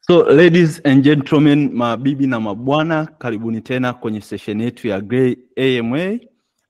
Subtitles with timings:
[0.00, 6.18] So ladies and gentlemen, mabibi na mabwana, karibuni tena kwenye session yetu ya Gray AMA,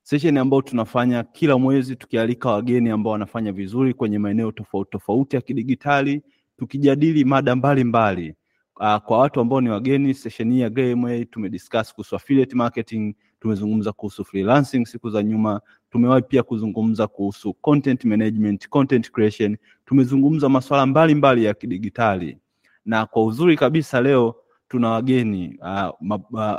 [0.03, 5.43] session ambayo tunafanya kila mwezi tukialika wageni ambao wanafanya vizuri kwenye maeneo tofauti tofauti ya
[5.43, 6.23] kidigitali,
[6.59, 8.35] tukijadili mada mbalimbali.
[8.81, 13.15] Uh, kwa watu ambao ni wageni, session hii ya Gray AMA tumediscuss kuhusu affiliate marketing,
[13.41, 19.57] tumezungumza kuhusu freelancing siku za nyuma, tumewahi pia kuzungumza kuhusu content management, content creation,
[19.87, 22.39] tumezungumza masuala mbalimbali ya kidigitali
[22.87, 24.35] na kwa uzuri kabisa leo
[24.69, 26.57] tuna wageni uh, uh,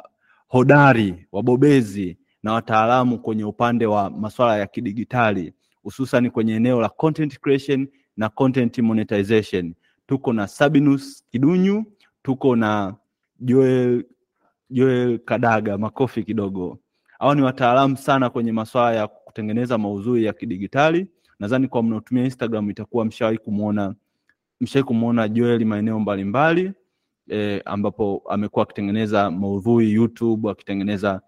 [0.48, 5.53] hodari wabobezi na wataalamu kwenye upande wa masuala ya kidigitali
[5.84, 9.73] hususan kwenye eneo la content creation na content monetization.
[10.08, 11.86] Tuko na Sabinus Kidunyu,
[12.23, 12.95] tuko na
[13.39, 14.03] Joel,
[14.70, 16.80] Joel Kadaga, makofi kidogo.
[17.20, 21.08] Hawa ni wataalamu sana kwenye masuala ya kutengeneza maudhui ya kidigitali.
[21.39, 23.95] Nadhani kwa mnaotumia Instagram itakuwa mshawahi kumuona
[24.61, 26.71] mshawahi kumuona Joel maeneo mbalimbali
[27.31, 31.22] e, ambapo amekuwa akitengeneza maudhui YouTube, akitengeneza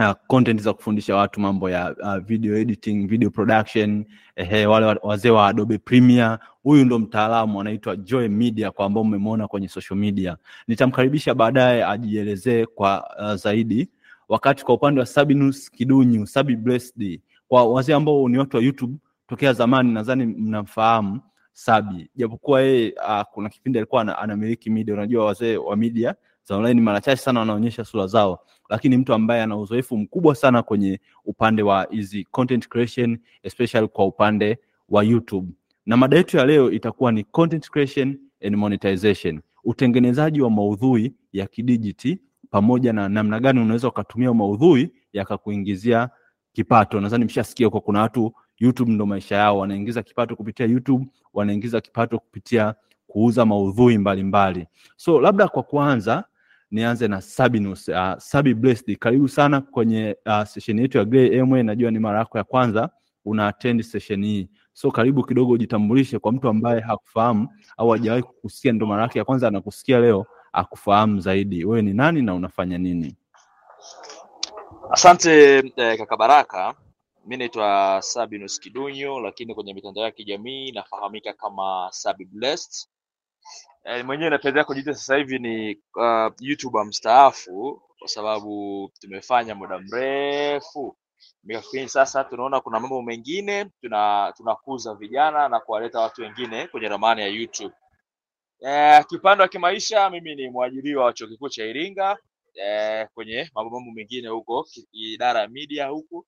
[0.00, 4.04] uh, content za kufundisha watu mambo ya uh, video editing, video production
[4.36, 6.38] ehe, wale wazee wa Adobe Premiere.
[6.62, 10.36] Huyu ndo mtaalamu anaitwa Joel Media kwa ambao mmemwona kwenye social media.
[10.68, 13.88] Nitamkaribisha baadaye ajielezee kwa uh, zaidi,
[14.28, 18.96] wakati kwa upande wa Sabinus Kidunyu, Sabi Blessed, kwa wazee ambao ni watu wa YouTube
[19.28, 21.20] tokea zamani, nadhani mnamfahamu
[21.60, 24.94] Sabi, japokuwa yeye uh, kuna kipindi alikuwa anamiliki media.
[24.94, 29.42] Unajua wazee wa media za online mara chache sana wanaonyesha sura zao, lakini mtu ambaye
[29.42, 35.48] ana uzoefu mkubwa sana kwenye upande wa hizi content creation especially kwa upande wa YouTube.
[35.86, 41.46] Na mada yetu ya leo itakuwa ni content creation and monetization, utengenezaji wa maudhui ya
[41.46, 42.18] kidijiti
[42.50, 46.08] pamoja na namna gani unaweza ukatumia maudhui yakakuingizia
[46.52, 47.00] kipato.
[47.00, 52.18] Nadhani mshasikia kwa kuna watu YouTube ndo maisha yao, wanaingiza kipato kupitia YouTube, wanaingiza kipato
[52.18, 52.74] kupitia
[53.06, 54.66] kuuza maudhui mbalimbali.
[54.96, 56.24] So labda kwa kuanza
[56.70, 57.88] nianze na Sabinus.
[57.88, 61.62] Uh, Sabi Blessed, karibu sana kwenye uh, session yetu ya Grey MA.
[61.62, 62.90] Najua ni mara yako ya kwanza
[63.24, 68.72] una attend session hii, so karibu kidogo ujitambulishe kwa mtu ambaye hakufahamu au hajawahi kukusikia,
[68.72, 71.64] ndo mara yake ya kwanza anakusikia leo, akufahamu zaidi.
[71.64, 73.16] Wewe ni nani na unafanya nini?
[74.90, 76.74] Asante eh, kaka Baraka.
[77.28, 82.88] Mi naitwa Sabinus Kidunyo, lakini kwenye mitandao ya kijamii nafahamika kama Sabi Blessed.
[83.84, 90.96] E, mwenyewe napendelea kujiita sasa hivi ni uh, YouTuber mstaafu kwa sababu tumefanya muda mrefu
[91.44, 92.24] miaka sasa.
[92.24, 97.74] Tunaona kuna mambo mengine tuna tunakuza vijana na kuwaleta watu wengine kwenye ramani ya YouTube.
[98.68, 102.18] E, kipande wa kimaisha, mimi ni mwajiriwa wa chuo kikuu cha Iringa
[102.54, 106.26] e, kwenye mambo mambo mengine huko idara ya media huku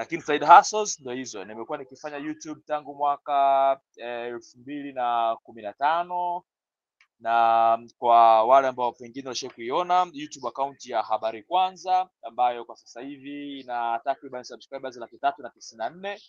[0.00, 1.44] lakini side hustles ndo hizo.
[1.44, 6.42] Nimekuwa nikifanya youtube tangu mwaka eh, elfu mbili na kumi na tano.
[7.20, 13.00] Na kwa wale ambao pengine washai kuiona youtube account ya habari kwanza ambayo kwa sasa
[13.00, 16.20] hivi ina takriban subscribers laki tatu na tisini na nne.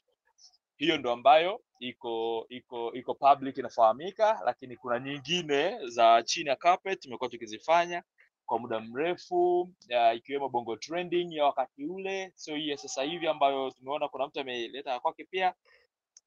[0.78, 7.00] Hiyo ndo ambayo iko iko iko public inafahamika lakini kuna nyingine za chini ya carpet
[7.00, 8.04] tumekuwa tukizifanya
[8.52, 12.32] kwa muda mrefu uh, ikiwemo bongo trending ya wakati ule.
[12.36, 15.54] Sio hii ya sasa hivi ambayo tumeona kuna mtu ameleta kwake pia.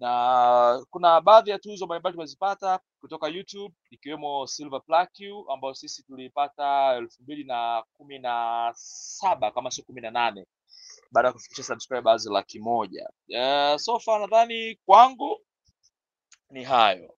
[0.00, 6.94] Na kuna baadhi ya tuzo mbalimbali tumezipata kutoka youtube ikiwemo silver plaque ambayo sisi tulipata
[6.96, 10.46] elfu mbili na kumi na saba kama sio kumi na nane
[11.12, 13.08] baada ya kufikisha subscribers laki moja.
[13.28, 15.40] Uh, so far nadhani kwangu
[16.50, 17.14] ni hayo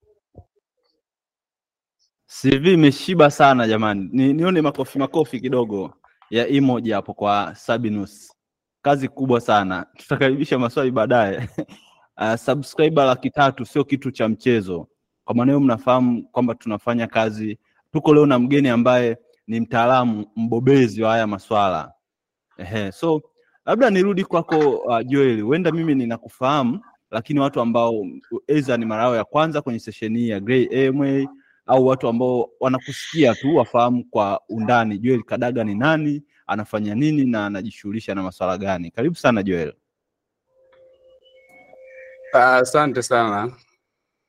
[2.28, 5.94] CV imeshiba sana jamani, ni, nione makofi makofi kidogo
[6.30, 8.32] ya emoji hapo kwa Sabinus.
[8.82, 11.48] Kazi kubwa sana, tutakaribisha maswali baadaye.
[12.16, 14.88] Uh, subscriber laki tatu sio kitu cha mchezo.
[15.24, 17.58] Kwa maana hiyo mnafahamu kwamba tunafanya kazi.
[17.92, 19.16] Tuko leo na mgeni ambaye
[19.46, 21.92] ni mtaalamu mbobezi wa haya maswala.
[22.58, 23.22] Ehe, so
[23.66, 28.06] labda nirudi kwako uh, Joel, huenda mimi ninakufahamu, lakini watu ambao
[28.46, 31.26] eza ni mara yao ya kwanza kwenye sesheni hii ya Grey AMA
[31.66, 37.46] au watu ambao wanakusikia tu wafahamu kwa undani Joel Kadaga ni nani, anafanya nini na
[37.46, 38.90] anajishughulisha na maswala gani.
[38.90, 39.72] Karibu sana Joel.
[42.32, 43.52] Asante Asante sana.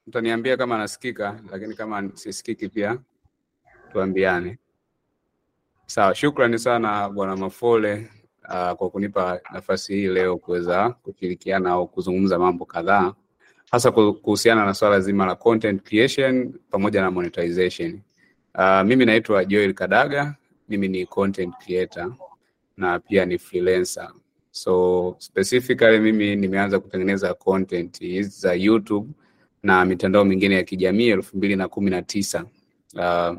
[0.08, 2.98] Mtaniambia kama nasikika, lakini kama sisikiki pia
[3.92, 4.58] tuambiane.
[5.86, 8.10] Sawa, shukrani sana Bwana Mafole
[8.50, 13.14] uh, kwa kunipa nafasi hii leo kuweza kushirikiana au kuzungumza mambo kadhaa
[13.72, 18.02] hasa kuhusiana na swala zima la content creation pamoja na monetization.
[18.56, 20.36] Uh, mimi naitwa Joel Kadaga,
[20.70, 22.16] mimi ni content creator
[22.78, 24.10] na pia ni freelancer.
[24.52, 29.10] So specifically mimi nimeanza kutengeneza content za YouTube
[29.64, 32.46] na mitandao mingine ya kijamii elfu mbili na kumi na tisa
[32.94, 33.38] Uh,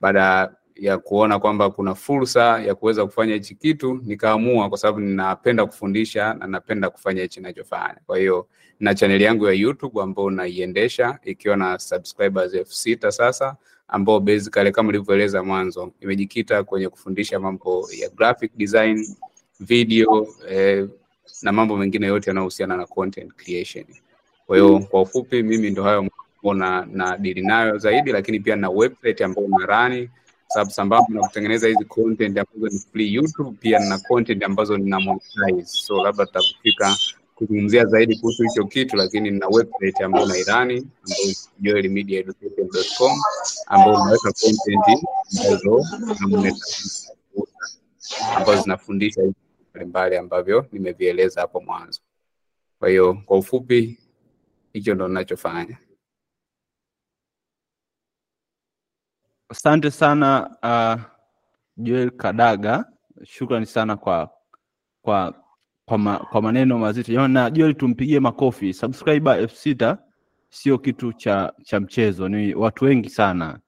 [0.00, 5.66] baada ya kuona kwamba kuna fursa ya kuweza kufanya hichi kitu, nikaamua kwa sababu ninapenda
[5.66, 7.96] kufundisha na napenda kufanya hichi ninachofanya.
[8.06, 8.46] Kwa hiyo
[8.80, 13.56] na chaneli yangu ya YouTube ambayo naiendesha ikiwa na subscribers elfu sita sasa,
[13.88, 19.16] ambao basically kama nilivyoeleza mwanzo, imejikita kwenye kufundisha mambo ya graphic design,
[19.60, 20.88] video eh,
[21.42, 23.84] na mambo mengine yote yanayohusiana na content creation.
[24.46, 26.08] Kwa hiyo kwa ufupi, mimi ndo hayo
[26.54, 30.10] na, na dili nayo zaidi, lakini pia na website ambayo na rani
[30.48, 35.64] sambamba na kutengeneza hizi content ambazo ni free YouTube, pia na content ambazo nina monetize.
[35.64, 36.96] So labda tutafika
[37.34, 43.12] kuzungumzia zaidi kuhusu hicho kitu, lakini nina website ambayo nairani ambayo joelmediaeducation.com
[43.66, 45.06] ambayo unaweka content
[45.40, 45.84] ambazo
[46.30, 46.52] na
[48.36, 49.20] ambazo zinafundisha
[49.70, 52.00] mbalimbali ambavyo nimevieleza hapo mwanzo.
[52.78, 53.98] Kwa hiyo kwa ufupi,
[54.72, 55.78] hicho ndo ninachofanya.
[59.48, 61.02] Asante sana uh,
[61.76, 62.84] Joel Kadaga,
[63.24, 64.30] shukrani sana kwa
[65.02, 65.34] kwa
[65.84, 68.74] kwa, ma, kwa maneno mazito na Joel tumpigie makofi.
[68.74, 69.98] Subscriber elfu sita
[70.48, 73.58] sio kitu cha cha mchezo, ni watu wengi sana.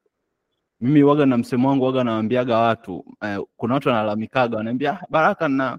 [0.80, 5.48] Mimi waga na msemo wangu waga nawaambiaga watu eh, kuna watu wanalalamikaga wanaambia "Ah, Baraka
[5.48, 5.78] na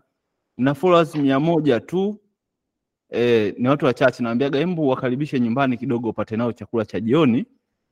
[0.57, 2.21] na followers mia moja tu
[3.09, 4.23] eh, ni watu wachache.
[4.23, 7.45] Naambiaga embu wakaribishe nyumbani kidogo, upate nao chakula cha jioni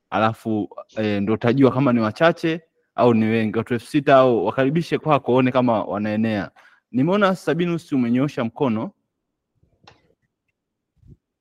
[0.09, 2.61] alafu e, ndo utajua kama ni wachache
[2.95, 3.57] au ni wengi.
[3.57, 6.51] Watu elfu sita au wakaribishe kwako, uone kama wanaenea.
[6.91, 8.91] Nimeona Sabinus umenyoosha mkono,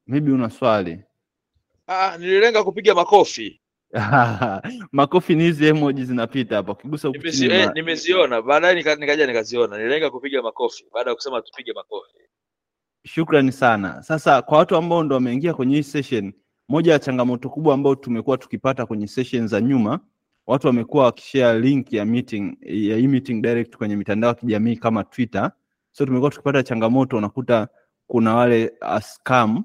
[0.07, 1.03] maybe una swali.
[1.87, 3.61] Ah, nililenga kupiga makofi.
[4.93, 7.13] Makofi ni hizi emoji zinapita hapa, ukigusa
[7.51, 9.77] eh, nimeziona baadaye nika, nikaja nikaziona.
[9.79, 12.19] Nililenga kupiga makofi baada ya kusema tupige makofi.
[13.05, 14.03] Shukrani sana.
[14.03, 16.33] Sasa kwa watu ambao ndo wameingia kwenye hii session,
[16.69, 20.01] moja ya changamoto kubwa ambayo tumekuwa tukipata kwenye session za nyuma,
[20.47, 25.05] watu wamekuwa wakishare link ya meeting ya hii meeting direct kwenye mitandao ya kijamii kama
[25.05, 25.53] Twitter.
[25.93, 27.69] So tumekuwa tukipata changamoto, unakuta
[28.07, 29.65] kuna wale uh, scam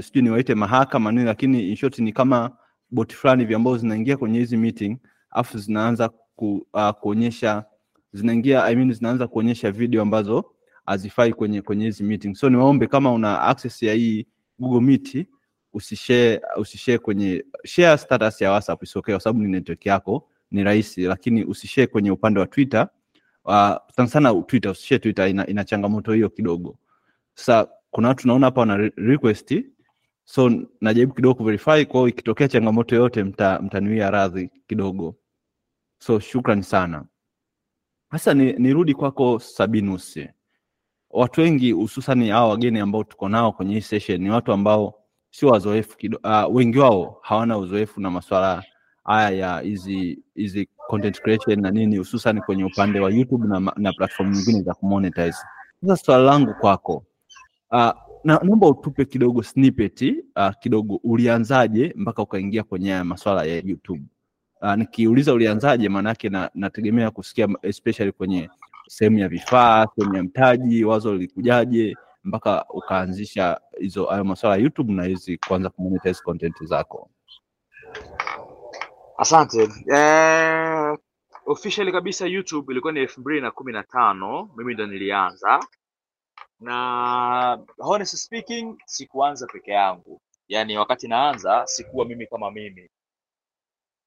[0.00, 2.50] sijui niwaite mahakama nini, lakini in short ni kama
[2.90, 4.96] bot fulani hivi ambao zinaingia kwenye hizi meeting
[5.30, 7.64] afu zinaanza ku, uh, kuonyesha
[8.12, 10.44] zinaingia I mean, zinaanza kuonyesha video ambazo
[10.86, 12.34] hazifai kwenye kwenye hizi meeting.
[12.34, 14.26] So niwaombe kama una access ya hii
[14.58, 15.26] Google Meet
[15.72, 20.64] usishare usishare kwenye share status ya WhatsApp is okay, kwa sababu ni network yako ni
[20.64, 22.88] rahisi, lakini usishare kwenye upande wa Twitter.
[23.44, 23.52] Uh,
[23.96, 26.76] sana sana Twitter, usishare Twitter, ina, ina changamoto hiyo kidogo.
[27.34, 29.54] Sasa kuna watu naona hapa wana request
[30.24, 30.50] so
[30.80, 35.16] najaribu kidogo kuverify, kwa hiyo ikitokea changamoto yote mta, mtaniwia radhi kidogo.
[35.98, 37.04] So shukrani sana.
[38.12, 40.18] Sasa ni, nirudi kwako Sabinus
[41.10, 44.99] watu wengi hususan hao wageni ambao tuko nao kwenye hii session ni watu ambao
[45.30, 48.64] sio wazoefu uh, wengi wao hawana uzoefu na maswala
[49.04, 53.92] haya ya hizi hizi content creation na nini, hususan kwenye upande wa YouTube na, na
[53.92, 55.38] platform nyingine za kumonetize.
[55.86, 57.04] Sasa swala langu kwako
[57.70, 57.90] uh,
[58.24, 60.02] na, naomba utupe kidogo snippet
[60.36, 64.02] uh, kidogo ulianzaje mpaka ukaingia kwenye haya maswala ya YouTube.
[64.62, 68.50] Uh, nikiuliza ulianzaje, maanake na, nategemea kusikia especially kwenye
[68.88, 74.92] sehemu ya vifaa, sehemu ya mtaji, wazo lilikujaje mpaka ukaanzisha hizo hayo masuala ya YouTube
[74.92, 77.10] na hizi kuanza kumonetize content zako?
[79.18, 79.68] Asante.
[79.94, 80.98] Eh,
[81.46, 85.60] officially kabisa YouTube ilikuwa ni elfu mbili na kumi na tano mimi ndo nilianza,
[86.60, 90.20] na honest speaking sikuanza peke yangu.
[90.48, 92.90] Yaani wakati naanza sikuwa mimi kama mimi,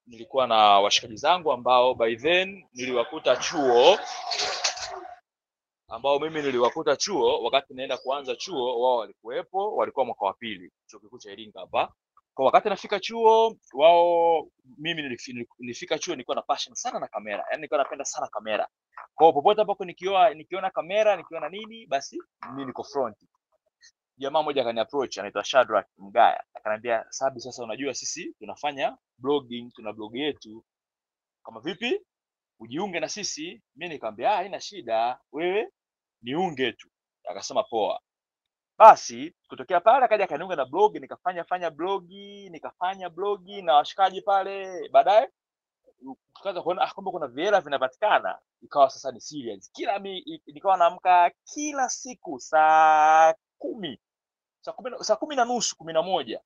[0.08, 3.98] nilikuwa na washikaji zangu ambao by then niliwakuta chuo
[5.94, 11.00] ambao mimi niliwakuta chuo wakati naenda kuanza chuo, wao walikuwepo, walikuwa mwaka wa pili chuo
[11.00, 11.94] kikuu cha Iringa hapa.
[12.34, 14.48] Kwa wakati nafika chuo, wao
[14.78, 18.68] mimi nilifi- nilifika chuo nilikuwa na passion sana na kamera, yani nilikuwa napenda sana kamera.
[19.16, 22.20] Kwa popote ambapo nikiwa nikiona kamera nikiona nini, basi
[22.50, 23.18] mimi niko front.
[24.18, 29.94] Jamaa mmoja akani approach anaitwa Shadrack Mgaya, akaniambia Sabi, sasa unajua sisi tunafanya blogging, tuna
[29.94, 30.66] blog yetu,
[31.46, 32.02] kama vipi
[32.60, 33.62] ujiunge na sisi?
[33.76, 35.70] Mimi nikamwambia ah, haina shida, wewe
[36.24, 36.90] niunge tu.
[37.30, 38.00] Akasema poa.
[38.78, 44.90] Basi kutokea pale akaja akaniunga na blogi, nikafanya fanya blogi, nikafanya blogi na washikaji pale.
[44.90, 45.30] Baadaye
[46.34, 49.72] tukaanza kuona ah, kumbe kuna viela vinapatikana, ikawa sasa ni serious.
[49.72, 54.00] Kila mi, nikawa naamka kila siku saa kumi
[54.62, 56.42] saa kumi, saa kumi na nusu kumi na moja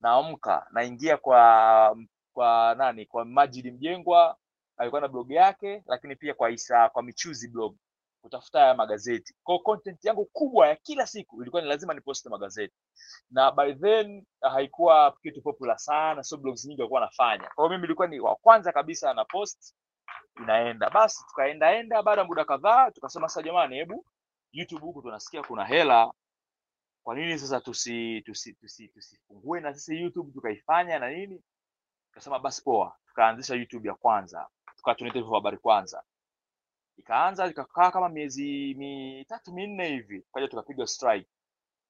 [0.00, 1.96] naamka naingia kwa
[2.32, 4.36] kwa nani kwa Majid Mjengwa
[4.76, 7.76] alikuwa na blog yake, lakini pia kwa Isa kwa Michuzi blog
[8.22, 9.34] kutafuta haya magazeti.
[9.44, 12.74] Kwa content yangu kubwa ya kila siku ilikuwa ni lazima niposte magazeti,
[13.30, 17.50] na by then uh, haikuwa kitu popular sana, so blogs nyingi walikuwa wanafanya.
[17.54, 19.74] Kwa hiyo mimi nilikuwa ni wa kwanza kabisa na post
[20.42, 20.90] inaenda.
[20.90, 24.06] Basi tukaenda enda, baada ya muda kadhaa tukasema sasa, jamani, hebu
[24.52, 26.12] YouTube huku tunasikia kuna hela,
[27.02, 31.42] kwa nini sasa tusi tusi tusi tusifungue na sisi YouTube tukaifanya na nini?
[32.08, 36.02] Tukasema basi poa, tukaanzisha YouTube ya kwanza, tukawa hivyo habari kwanza
[37.02, 41.30] ikaanza ikakaa kama miezi mitatu minne hivi, tukaja tukapiga strike,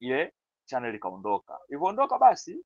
[0.00, 1.58] ile channel ikaondoka.
[1.68, 2.64] Ilivyoondoka basi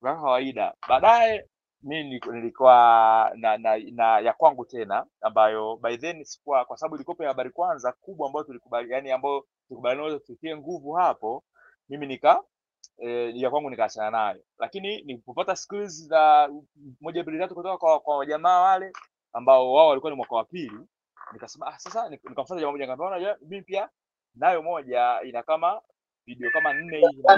[0.00, 1.48] kwa kawaida, baadaye
[1.82, 7.26] mi nilikuwa na, na, na ya kwangu tena ambayo by then sikuwa, kwa sababu ilikuwa
[7.28, 11.44] habari kwanza kubwa ambayo tulikubali, yani ambayo tulikubaliana wote tutie nguvu hapo,
[11.88, 12.42] mimi nika
[12.98, 16.50] eh, ya kwangu nikaachana nayo, lakini nilipopata skills za
[17.00, 18.92] moja mbili tatu kutoka kwa, kwa wajamaa wale
[19.32, 20.78] ambao wao walikuwa ni mwaka wa pili
[21.32, 23.88] nikasema ah, sasa nikamfuata jamaa moja nikamwambia unajua mimi pia
[24.34, 25.80] nayo moja ina kama
[26.26, 26.96] video kama nne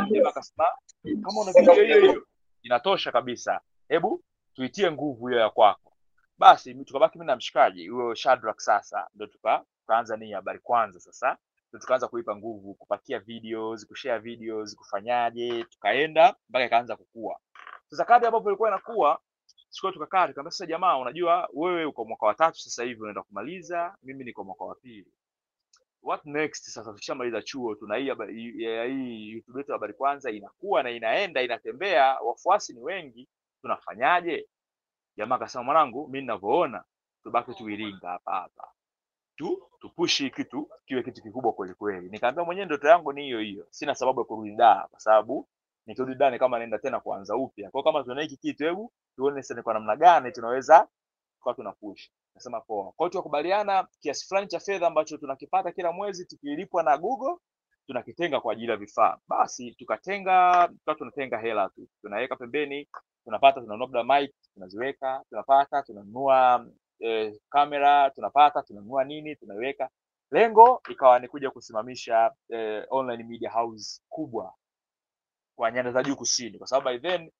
[0.08, 0.64] hivi akasema
[1.02, 2.26] kama una video hiyo hiyo
[2.62, 3.60] inatosha kabisa.
[3.88, 4.24] Hebu
[4.54, 5.92] tuitie nguvu hiyo ya kwako.
[6.38, 11.36] Basi tukabaki mimi na mshikaji huyo Shadrack sasa ndo tuka tukaanza nini habari kwanza sasa
[11.70, 17.38] ndo tukaanza kuipa nguvu kupakia videos kushare videos kufanyaje tukaenda mpaka ikaanza kukua.
[17.90, 19.20] Sasa kadri ambapo ilikuwa inakuwa
[19.74, 23.96] siku tukakaa tukaambia sasa jamaa unajua wewe uko mwaka wa tatu sasa hivi unaenda kumaliza
[24.02, 25.12] mimi niko mwaka wa pili.
[26.02, 26.90] What next sasa?
[26.92, 33.28] Tukishamaliza chuo tuna hii YouTube yetu habari kwanza inakuwa na inaenda inatembea wafuasi ni wengi
[33.62, 34.48] tunafanyaje?
[35.16, 36.84] Jamaa akasema mwanangu mi ninavyoona
[37.22, 38.68] tubaki tu Iringa hapa hapa.
[39.36, 42.08] Tu tupushi kitu kiwe kitu kikubwa kweli kweli.
[42.10, 43.66] Nikaambia mwenyewe ndoto yangu ni hiyo hiyo.
[43.70, 45.48] Sina sababu ya kurudi Dar kwa sababu
[45.86, 47.70] nikirudi Dar kama naenda tena kuanza upya.
[47.70, 50.88] Kwa kama tuna hiki kitu hebu tuone sasa kwa namna gani tunaweza
[51.40, 52.92] kwa tuna push nasema poa.
[52.92, 57.36] Kwa hiyo tukubaliana kiasi fulani cha fedha ambacho tunakipata kila mwezi tukilipwa na Google
[57.86, 59.18] tunakitenga kwa ajili ya vifaa.
[59.28, 61.88] Basi tukatenga tukawa tunatenga hela tu.
[62.02, 62.88] Tunaweka pembeni
[63.24, 66.66] tunapata tunanunua mic tunaziweka tunapata tunanunua
[67.00, 69.88] eh, kamera tunapata tunanunua nini tunaiweka.
[70.30, 74.54] Lengo ikawa ni kuja kusimamisha eh, online media house kubwa
[75.56, 77.30] kwa nyanda za juu kusini kwa sababu by then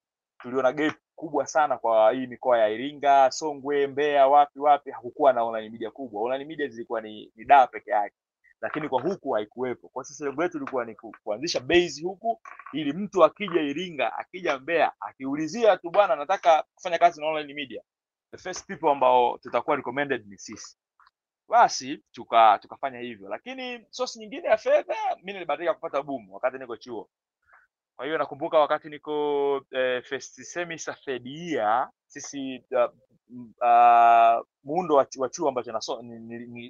[0.42, 5.42] tuliona gap kubwa sana kwa hii mikoa ya Iringa, Songwe, Mbeya, wapi wapi, hakukuwa na
[5.42, 6.22] online media kubwa.
[6.22, 8.16] Online media zilikuwa ni, ni daa peke yake,
[8.60, 9.88] lakini kwa huku haikuwepo.
[9.88, 10.94] Kwa sisi lengo letu ilikuwa ni
[11.24, 12.40] kuanzisha base huku,
[12.72, 17.82] ili mtu akija Iringa, akija Mbeya, akiulizia tu bwana, nataka kufanya kazi na online media,
[18.30, 20.78] the first people ambao tutakuwa recommended ni sisi.
[21.48, 26.76] Basi tuka tukafanya hivyo, lakini source nyingine ya fedha, mimi nilibahatika kupata boom wakati niko
[26.76, 27.10] chuo.
[27.96, 29.12] Kwa hiyo nakumbuka wakati niko
[29.70, 32.90] eh, first semester third year sisi uh,
[33.62, 36.02] uh, muundo wa, chuo ambacho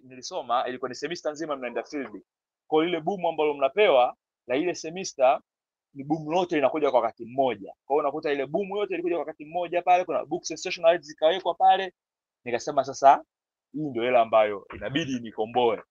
[0.05, 2.23] nilisoma ilikuwa ni semester nzima mnaenda field.
[2.67, 4.17] Kwa lile boom ambalo mnapewa
[4.47, 5.41] la ile semester
[5.95, 7.75] ni boom lote linakuja kwa wakati mmoja.
[7.85, 10.99] Kwa hiyo unakuta ile boom yote ilikuja kwa wakati mmoja pale, kuna books and stationery
[11.03, 11.93] zikawekwa pale.
[12.45, 13.25] Nikasema sasa
[13.73, 15.83] hii ndio hela ambayo inabidi nikomboe.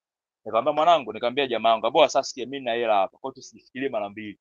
[0.45, 3.17] Nikamwambia mwanangu, nikamwambia jamaa wangu, "Bwana sasa sikia mimi na hela hapa.
[3.17, 4.39] Kwa hiyo tusifikirie mara mbili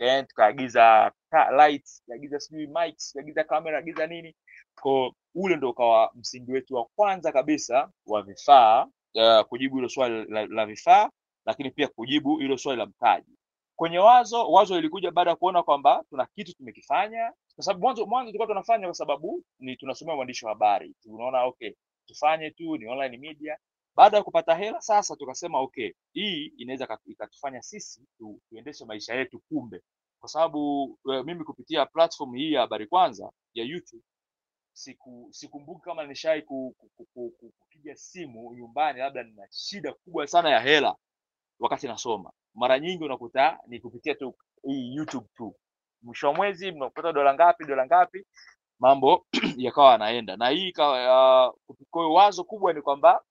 [0.00, 1.12] then tukaagiza
[1.58, 4.36] lights tukaagiza sijui mics tukaagiza kamera agiza nini.
[4.74, 10.24] Ko ule ndo ukawa msingi wetu wa kwanza kabisa wa vifaa uh, kujibu hilo swali
[10.28, 11.10] la, la vifaa
[11.46, 13.32] lakini pia kujibu hilo swali la mtaji.
[13.76, 18.26] Kwenye wazo wazo ilikuja baada ya kuona kwamba tuna kitu tumekifanya kwa sababu mwanzo mwanzo
[18.28, 20.94] tulikuwa tunafanya kwa sababu ni tunasomea uandishi wa habari.
[21.02, 21.72] Tunaona okay
[22.06, 23.58] tufanye tu ni online media
[24.00, 29.40] baada ya kupata hela sasa tukasema okay hii inaweza ikatufanya sisi tu, tuendeshe maisha yetu
[29.48, 29.82] kumbe.
[30.20, 34.02] Kwa sababu uh, mimi kupitia platform hii ya habari kwanza ya YouTube
[34.72, 39.92] siku sikumbuki kama nishai ku, ku, ku, ku, ku, kupiga simu nyumbani labda nina shida
[39.92, 40.96] kubwa sana ya hela
[41.58, 42.32] wakati nasoma.
[42.54, 45.54] Mara nyingi unakuta ni kupitia tu hii YouTube tu.
[46.02, 48.26] Mwisho wa mwezi mnapata dola ngapi dola ngapi
[48.78, 49.26] mambo
[49.56, 50.36] yakawa yanaenda.
[50.36, 51.54] Na hii uh,
[51.90, 53.22] kwa wazo kubwa ni kwamba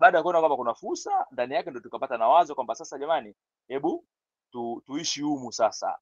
[0.00, 3.36] baada ya kuona kwamba kuna fursa ndani yake ndo tukapata na wazo kwamba sasa jamani
[3.68, 4.06] hebu
[4.52, 5.98] tu, tuishi humu sasa.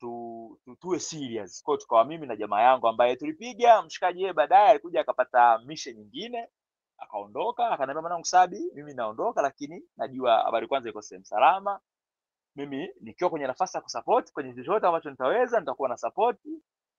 [0.00, 1.64] Tu, tu, tuwe serious.
[1.64, 6.48] Kwa tukawa mimi na jamaa yangu ambaye tulipiga mshikaji yeye baadaye alikuja akapata mishe nyingine
[6.98, 11.80] akaondoka akaniambia mwanangu Sabi mimi naondoka lakini najua habari kwanza iko sehemu salama.
[12.56, 16.38] Mimi nikiwa kwenye nafasi ya kusupport kwenye chochote ambacho nitaweza nitakuwa na support.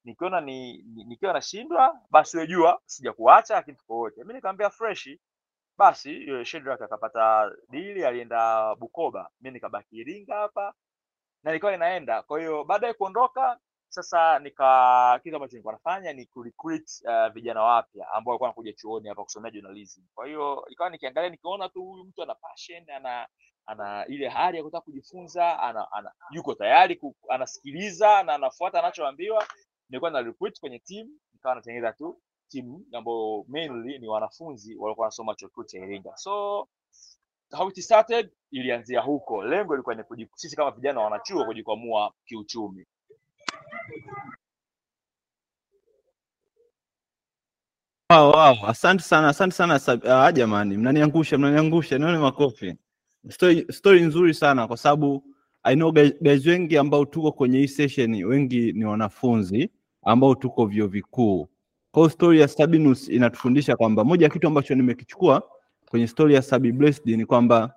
[0.05, 4.21] Nikiona ni, ni nikiwa nashindwa basi wejua jua sijakuacha lakini tuko wote.
[4.21, 5.09] Mimi nikamwambia fresh
[5.77, 9.29] basi Shedrack akapata dili alienda Bukoba.
[9.41, 10.73] Mimi nikabaki Iringa hapa
[11.43, 16.25] na nilikuwa inaenda kwa hiyo baada ya kuondoka sasa nika kitu ambacho nilikuwa nafanya ni
[16.25, 20.01] kurecruit uh, vijana wapya ambao walikuwa wanakuja chuoni hapa kusomea journalism.
[20.15, 23.27] Kwa hiyo ikawa nikiangalia nikiona tu huyu mtu ana passion ana
[23.67, 29.47] ana ile hali ya kutaka kujifunza ana, ana yuko tayari ku, anasikiliza na anafuata anachoambiwa
[29.89, 35.35] nilikuwa na recruit kwenye team nikawa natengeneza tu team ambayo mainly ni wanafunzi walikuwa wanasoma
[35.35, 36.67] chuo kikuu cha Iringa so
[37.51, 42.85] how it started ilianzia huko lengo ilikuwa ni sisi kama vijana wa wanachuo kujikwamua kiuchumi
[48.09, 48.65] Wow, wow.
[48.67, 52.75] Asante sana, asante sana ah, jamani, mnaniangusha, mnaniangusha, nione makofi.
[53.29, 55.23] Story, story nzuri sana kwa sababu
[55.63, 59.69] I know guys wengi ambao tuko kwenye hii session wengi ni wanafunzi
[60.03, 61.49] ambao tuko vyuo vikuu.
[61.95, 65.43] Kwa hiyo story ya Sabinus inatufundisha kwamba moja ya kitu ambacho nimekichukua
[65.89, 67.73] kwenye story ya Sabi Blessed ni kwamba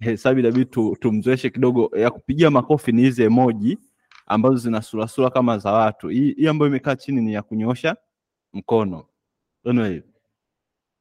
[0.00, 3.78] eh, Sabi inabidi tu, tumzoeshe kidogo ya kupigia makofi ni hizi emoji
[4.26, 6.08] ambazo zina sura sura kama za watu.
[6.08, 7.96] Hii ambayo imekaa chini ni ya kunyosha
[8.52, 9.04] mkono.
[9.64, 10.02] Anyway,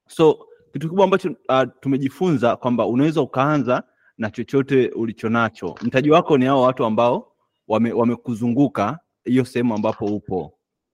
[0.07, 0.33] so
[0.73, 3.83] kitu kikubwa ambacho uh, tumejifunza kwamba unaweza ukaanza
[4.17, 5.75] na chochote ulicho nacho.
[5.81, 7.31] Mtaji wako ni hao watu ambao
[7.67, 10.53] wame- wamekuzunguka hiyo sehemu ambapo upo.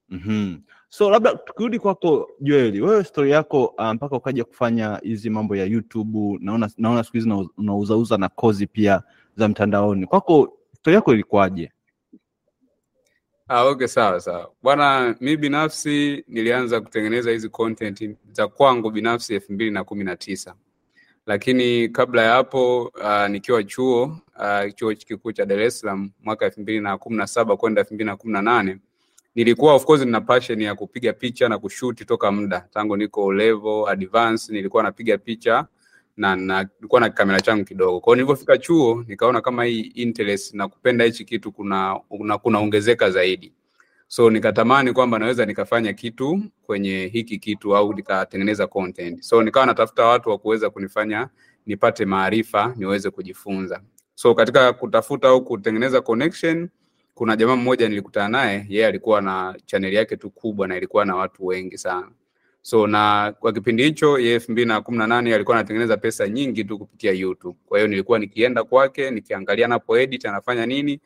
[0.10, 0.62] mm
[0.98, 5.66] So labda tukirudi kwako Joel, wewe stori yako mpaka mpaka ukaja kufanya hizi mambo ya
[5.66, 9.02] YouTube, naona naona siku hizi unauzauza na kozi pia
[9.36, 10.06] za mtandaoni.
[10.08, 11.72] Kwako stori yako ilikuwaje?
[13.48, 15.16] Ah, okay, sawa sawa bwana.
[15.22, 20.56] Mi binafsi nilianza kutengeneza hizi content za kwangu binafsi elfu mbili na kumi na tisa
[21.26, 24.04] lakini kabla ya hapo uh, nikiwa chuo
[24.40, 27.82] uh, chuo kikuu cha Dar es Salaam mwaka elfu mbili na kumi na saba kwenda
[27.82, 28.80] elfu mbili na kumi na nane
[29.36, 33.84] nilikuwa of course nina passion ya kupiga picha na kushuti toka muda tangu niko level
[33.88, 35.66] advance, nilikuwa napiga picha
[36.18, 38.00] na nilikuwa na kamera changu kidogo.
[38.00, 43.54] Kwa hiyo chuo nikaona kama hii interest na kupenda hichi kitu kuna kuna kunaongezeka zaidi.
[44.08, 49.22] So nikatamani kwamba naweza nikafanya kitu kwenye hiki kitu au nikatengeneza content.
[49.22, 51.30] So nikawa natafuta watu wa kuweza kunifanya
[51.66, 53.82] nipate maarifa, niweze kujifunza.
[54.16, 56.70] So katika kutafuta au kutengeneza connection,
[57.16, 61.16] kuna jamaa mmoja nilikutana naye, yeye alikuwa na chaneli yake tu kubwa na ilikuwa na
[61.16, 62.12] watu wengi sana.
[62.62, 66.28] So na kwa kipindi hicho yeye elfu mbili na kumi na nane alikuwa anatengeneza pesa
[66.28, 67.58] nyingi tu kupitia YouTube.
[67.66, 71.00] Kwa hiyo nilikuwa nikienda kwake nikiangalia napo edit anafanya nini.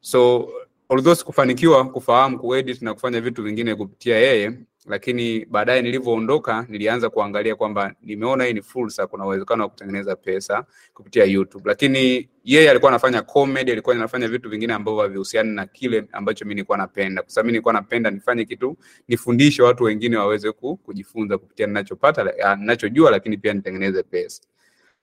[0.00, 0.48] So
[0.88, 4.52] although sikufanikiwa kufahamu kuedit na kufanya vitu vingine kupitia yeye,
[4.88, 10.64] lakini baadaye nilivyoondoka nilianza kuangalia kwamba nimeona hii ni fursa, kuna uwezekano wa kutengeneza pesa
[10.94, 11.64] kupitia YouTube.
[11.68, 16.54] Lakini yeye alikuwa anafanya comedy, alikuwa anafanya vitu vingine ambavyo havihusiani na kile ambacho mimi
[16.54, 18.76] nilikuwa napenda, kwa sababu mimi nilikuwa napenda nifanye kitu,
[19.08, 24.42] nifundishe watu wengine waweze ku- kujifunza kupitia ninachopata, ah, ninachojua, lakini pia nitengeneze pesa.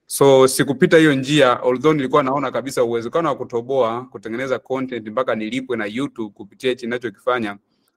[0.08, 5.76] So sikupita hiyo njia, although nilikuwa naona kabisa uwezekano wa kutoboa kutengeneza content mpaka nilipwe
[5.76, 7.56] na YouTube kupitia hichi ninachokifanya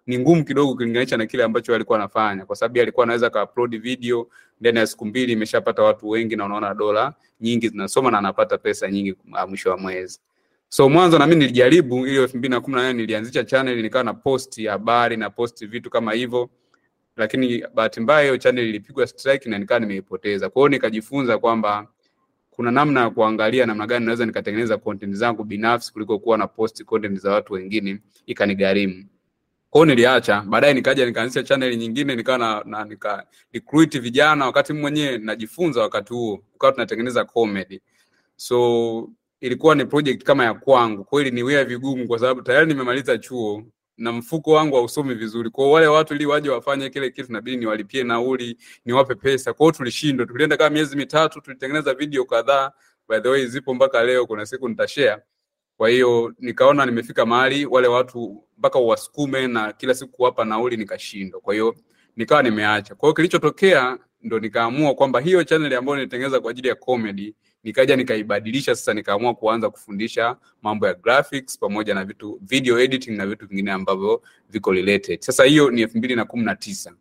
[0.09, 4.27] ni ngumu kidogo ukilinganisha na kile ambacho alikuwa anafanya, kwa sababu alikuwa anaweza kaupload video
[4.61, 8.91] ndani ya siku mbili imeshapata watu wengi na unaona dola nyingi zinasoma na anapata pesa
[8.91, 9.15] nyingi
[9.47, 10.19] mwisho wa mwezi.
[10.69, 14.03] So mwanzo na mimi nilijaribu hiyo elfu mbili na kumi na nane nilianzisha channel nikawa
[14.03, 16.49] na post habari na post vitu kama hivyo
[17.17, 20.49] lakini bahati mbaya hiyo channel ilipigwa strike na nikawa nimeipoteza.
[20.49, 21.87] Kwa hiyo nikajifunza kwamba
[22.51, 26.83] kuna namna ya kuangalia namna gani naweza nikatengeneza content zangu binafsi kuliko kuwa na post
[26.83, 29.05] content za watu wengine ikanigharimu.
[29.69, 33.25] Kwa hiyo niliacha, baadaye nikaja nikaanzisha chaneli nyingine nikawa na, na nika
[33.99, 37.81] vijana wakati mwenyewe najifunza wakati huo, tukawa tunatengeneza comedy.
[38.35, 39.09] So
[39.41, 41.03] ilikuwa ni project kama ya kwangu.
[41.03, 43.63] Kweli ni vigumu kwa sababu tayari nimemaliza chuo
[43.97, 45.49] na mfuko wangu hausomi vizuri.
[45.49, 49.53] Kwa wale watu ili waje wafanye kile kitu nabidi niwalipie nauli, niwape pesa.
[49.53, 50.25] Kwa tulishindwa.
[50.25, 52.71] Tulienda kama miezi mitatu, tulitengeneza video kadhaa.
[53.09, 55.21] By the way, zipo mpaka leo, kuna siku nitashare.
[55.79, 61.39] Kwa hiyo nikaona nimefika mahali wale watu mpaka uwasukume na kila siku kuwapa nauli nikashindwa.
[61.41, 61.75] Kwa hiyo
[62.15, 62.95] nikawa nimeacha.
[62.95, 67.95] Kwa hiyo kilichotokea ndo nikaamua kwamba hiyo channel ambayo nilitengeneza kwa ajili ya comedy nikaja
[67.95, 73.47] nikaibadilisha sasa, nikaamua kuanza kufundisha mambo ya graphics pamoja na vitu video editing na vitu
[73.47, 75.19] vingine ambavyo viko related.
[75.21, 76.93] Sasa hiyo ni elfu mbili na kumi na tisa.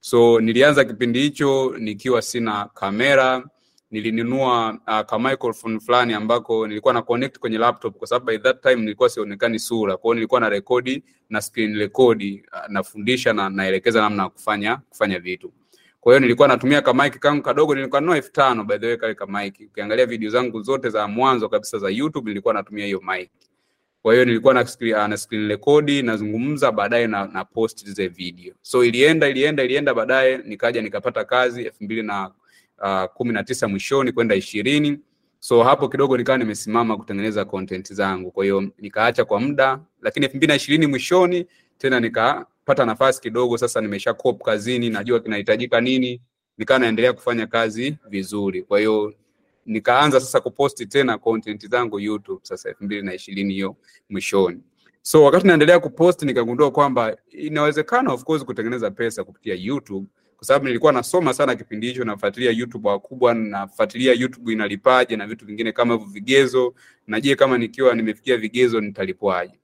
[0.00, 3.44] So nilianza kipindi hicho nikiwa sina kamera,
[3.92, 8.62] nilinunua uh, ka microphone fulani ambako nilikuwa na connect kwenye laptop kwa sababu by that
[8.62, 9.96] time nilikuwa sionekani sura.
[9.96, 15.18] Kwa nilikuwa na rekodi na screen rekodi, uh, nafundisha na naelekeza namna ya kufanya kufanya
[15.18, 15.52] vitu.
[16.00, 18.96] Kwa hiyo nilikuwa natumia ka mic kangu kadogo, nilikuwa nanunua elfu tano by the way,
[18.96, 19.54] kale ka mic.
[19.70, 23.30] Ukiangalia video zangu zote za mwanzo kabisa za YouTube nilikuwa natumia hiyo mic.
[24.02, 28.08] Kwa hiyo nilikuwa na screen, uh, na screen record nazungumza, baadaye na, na post zile
[28.08, 28.54] video.
[28.62, 32.30] So ilienda ilienda ilienda, baadaye nikaja nikapata kazi elfu mbili na
[32.82, 34.98] uh, kumi na tisa mwishoni kwenda ishirini.
[35.38, 38.30] So hapo kidogo nikawa nimesimama kutengeneza content zangu.
[38.30, 41.46] Kwa hiyo nikaacha kwa muda lakini elfu mbili na ishirini mwishoni
[41.78, 46.20] tena nikapata nafasi kidogo, sasa nimesha cop kazini, najua kinahitajika nini,
[46.58, 48.62] nikawa naendelea kufanya kazi vizuri.
[48.62, 49.14] Kwa hiyo
[49.66, 53.76] nikaanza sasa kuposti tena content zangu YouTube sasa elfu mbili na ishirini hiyo
[54.10, 54.60] mwishoni.
[55.02, 60.06] So wakati naendelea kupost nikagundua kwamba inawezekana of course kutengeneza pesa kupitia YouTube
[60.42, 65.46] kwa sababu nilikuwa nasoma sana kipindi hicho, nafuatilia YouTube wakubwa, nafuatilia YouTube inalipaje na vitu
[65.46, 66.74] vingine kama hivyo vigezo,
[67.06, 69.54] na kama nikiwa nimefikia vigezo nitalipwaje?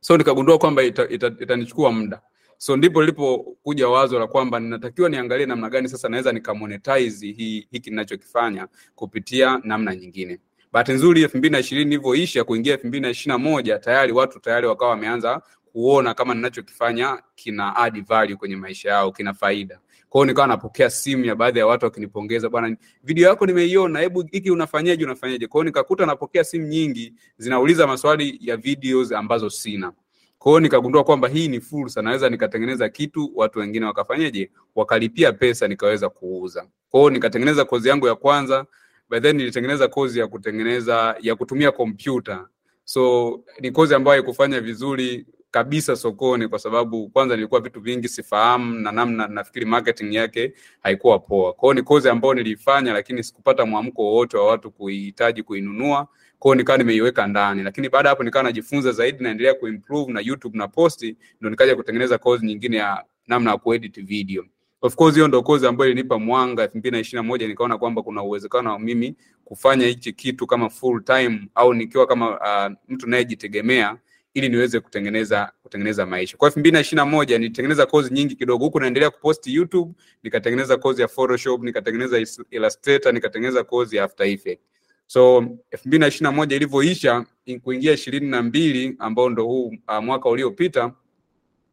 [0.00, 2.20] So nikagundua kwamba itanichukua ita, ita muda.
[2.58, 7.90] So ndipo lilipokuja wazo la kwamba ninatakiwa niangalie namna gani sasa naweza nikamonetize hii hiki
[7.90, 10.38] ninachokifanya kupitia namna nyingine.
[10.72, 14.12] Bahati nzuri elfu mbili na ishirini ilivyoisha kuingia elfu mbili na ishirini na moja tayari
[14.12, 19.78] watu tayari wakawa wameanza kuona kama ninachokifanya kina add value kwenye maisha yao, kina faida.
[20.14, 24.50] Kwa nikawa napokea simu ya baadhi ya watu wakinipongeza, bwana, video yako nimeiona, hebu hiki
[24.50, 25.46] unafanyaje, unafanyaje?
[25.46, 29.92] Kwa nikakuta napokea simu nyingi zinauliza maswali ya videos ambazo sina.
[30.38, 36.08] Kwa nikagundua kwamba hii ni fursa, naweza nikatengeneza kitu watu wengine wakafanyaje, wakalipia pesa, nikaweza
[36.08, 36.66] kuuza.
[36.90, 38.66] Kwa nikatengeneza kozi yangu ya kwanza,
[39.10, 42.48] by nilitengeneza kozi ya kutengeneza ya kutumia kompyuta.
[42.84, 48.74] So ni kozi ambayo haikufanya vizuri kabisa sokoni kwa sababu kwanza nilikuwa vitu vingi sifahamu
[48.78, 51.52] na namna nafikiri marketing yake haikuwa poa.
[51.52, 56.08] Kwa ni kozi ambayo niliifanya, lakini sikupata mwamko wowote wa watu kuihitaji kuinunua.
[56.38, 60.68] Kwa nikawa nimeiweka ndani, lakini baada hapo nikawa najifunza zaidi, naendelea kuimprove na YouTube na
[60.68, 64.44] posti, ndo nikaja kutengeneza kozi nyingine ya namna ya kuedit video.
[64.82, 67.78] Of course hiyo ndo kozi ambayo ilinipa mwanga elfu mbili na ishirini na moja nikaona
[67.78, 69.14] kwamba kuna uwezekano wa mimi
[69.44, 73.96] kufanya hichi kitu kama full time au nikiwa kama uh, mtu nayejitegemea
[74.34, 76.36] ili niweze kutengeneza kutengeneza maisha.
[76.36, 79.92] Kwa elfu mbili na ishirini na moja nilitengeneza kozi nyingi kidogo, huku naendelea kuposti YouTube,
[80.22, 82.18] nikatengeneza kozi ya Photoshop, nikatengeneza
[82.50, 84.64] Illustrator, nikatengeneza kozi ya After Effects.
[85.06, 87.24] So elfu mbili na ishirini na moja ilivyoisha
[87.62, 90.92] kuingia ishirini na mbili ambao ndo huu uh, mwaka uliopita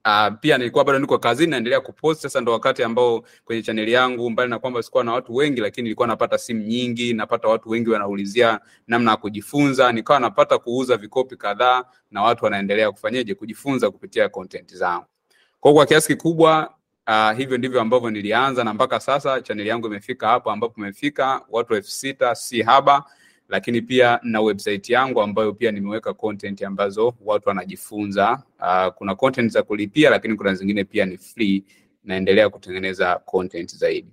[0.05, 2.21] Uh, pia nilikuwa bado niko kazini naendelea kupost.
[2.21, 5.83] Sasa ndo wakati ambao kwenye chaneli yangu, mbali na kwamba sikuwa na watu wengi, lakini
[5.83, 11.35] nilikuwa napata simu nyingi, napata watu wengi wanaulizia namna ya kujifunza, nikawa napata kuuza vikopi
[11.35, 15.05] kadhaa na watu wanaendelea kufanyaje kujifunza kupitia content zangu.
[15.59, 16.73] Kwa kwa kiasi kikubwa
[17.07, 21.75] uh, hivyo ndivyo ambavyo nilianza na mpaka sasa chaneli yangu imefika hapo ambapo imefika watu
[21.75, 23.03] elfu sita si haba
[23.51, 28.43] lakini pia na website yangu ambayo pia nimeweka content ambazo watu wanajifunza.
[28.59, 31.63] Uh, kuna content za kulipia, lakini kuna zingine pia ni free.
[32.03, 34.07] Naendelea kutengeneza content zaidi.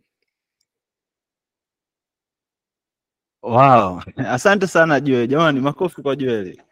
[3.42, 5.27] Wow, asante sana Joel.
[5.29, 6.62] Jamani, makofi kwa Joel.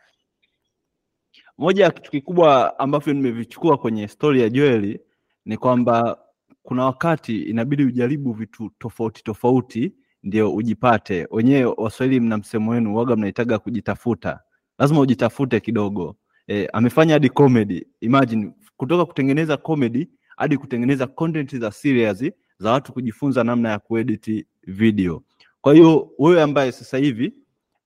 [1.59, 4.99] Moja ya kitu kikubwa ambavyo nimevichukua kwenye stori ya Joel
[5.45, 6.19] ni kwamba
[6.63, 9.93] kuna wakati inabidi ujaribu vitu tofauti tofauti
[10.27, 11.27] ndio ujipate.
[11.31, 14.41] Wenyewe Waswahili mna msemo wenu waga mnaitaga kujitafuta,
[14.79, 16.17] lazima ujitafute kidogo.
[16.49, 17.87] E, amefanya hadi comedy.
[18.01, 22.25] Imagine kutoka kutengeneza comedy hadi kutengeneza content za serious
[22.59, 25.23] za watu kujifunza namna ya kuedit video.
[25.61, 27.35] Kwa hiyo wewe ambaye sasa hivi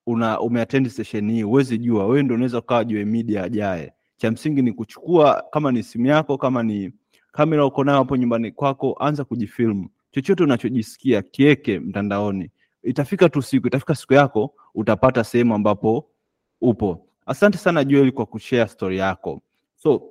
[0.07, 3.93] una umeattend session hii, huwezi jua, wewe ndio unaweza ukawa Joel Media ajaye.
[4.17, 6.93] Cha msingi ni kuchukua, kama ni simu yako, kama ni
[7.33, 12.51] kamera uko nayo hapo nyumbani kwako, anza kujifilm chochote unachojisikia kieke mtandaoni.
[12.83, 16.11] Itafika tu siku, itafika siku yako utapata sehemu ambapo
[16.61, 17.07] upo.
[17.27, 19.43] Asante sana Joel kwa kushare story yako.
[19.77, 20.03] So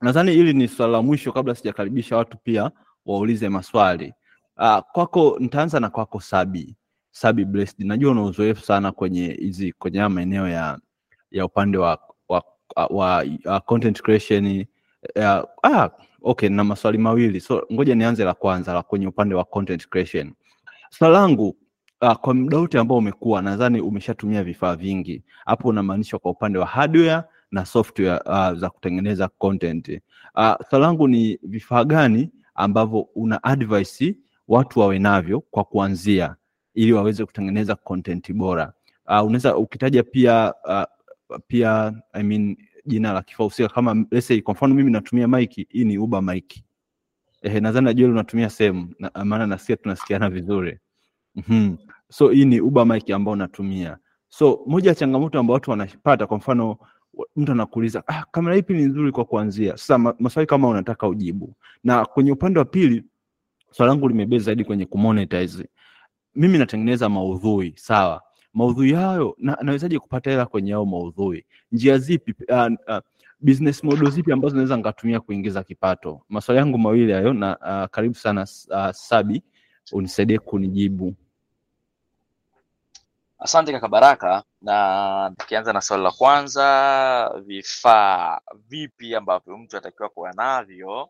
[0.00, 2.70] nadhani hili ni swala la mwisho kabla sijakaribisha watu pia
[3.06, 4.14] waulize maswali.
[4.56, 6.76] Uh, kwako nitaanza na kwako Sabi.
[7.10, 7.86] Sabi Blessed.
[7.86, 10.78] Najua una uzoefu sana kwenye hizi kwenye haya maeneo ya
[11.30, 11.98] ya upande wa
[12.28, 12.44] wa,
[12.90, 14.66] wa, wa content creation
[15.14, 15.90] ya, ah,
[16.22, 20.32] okay, na maswali mawili so ngoja nianze la kwanza la kwenye upande wa content creation.
[20.90, 21.14] Swali
[22.02, 26.66] uh, kwa muda wote ambao umekuwa, nadhani umeshatumia vifaa vingi hapo, unamaanisha kwa upande wa
[26.66, 29.88] hardware na software uh, za kutengeneza content.
[30.34, 34.16] Uh, swali langu ni vifaa gani ambavyo una advice
[34.48, 36.36] watu wawe navyo kwa kuanzia
[36.74, 38.72] ili waweze kutengeneza content bora.
[39.06, 40.82] Uh, unaweza ukitaja pia uh,
[41.46, 42.56] pia I mean,
[42.88, 46.22] jina la kifaa husika kama let's say kwa mfano mimi natumia mic hii ni Uber
[46.22, 46.62] mic.
[47.42, 50.78] Ehe, nadhani najua unatumia same na, maana nasikia tunasikiana vizuri.
[51.34, 51.76] Mhm.
[52.10, 53.98] So hii ni Uber mic ambayo natumia.
[54.28, 56.78] So moja ya changamoto ambayo watu wanapata kwa mfano
[57.36, 59.76] mtu anakuuliza ah, kamera ipi ni nzuri kwa kuanzia.
[59.76, 61.54] Sasa maswali kama unataka ujibu.
[61.84, 63.04] Na kwenye upande wa pili
[63.70, 65.68] swali langu limebeza zaidi kwenye kumonetize.
[66.34, 68.22] Mimi natengeneza maudhui, sawa?
[68.54, 71.44] Maudhui hayo na, nawezaje kupata hela kwenye hayo maudhui?
[71.72, 72.98] Njia zipi, uh, uh,
[73.40, 76.20] business model zipi ambazo naweza nikatumia kuingiza kipato?
[76.28, 79.42] Maswali yangu mawili hayo, na uh, karibu sana uh, Sabi,
[79.92, 81.14] unisaidie kunijibu.
[83.38, 90.32] Asante kaka Baraka, na tukianza na swali la kwanza, vifaa vipi ambavyo mtu anatakiwa kuwa
[90.32, 91.08] navyo?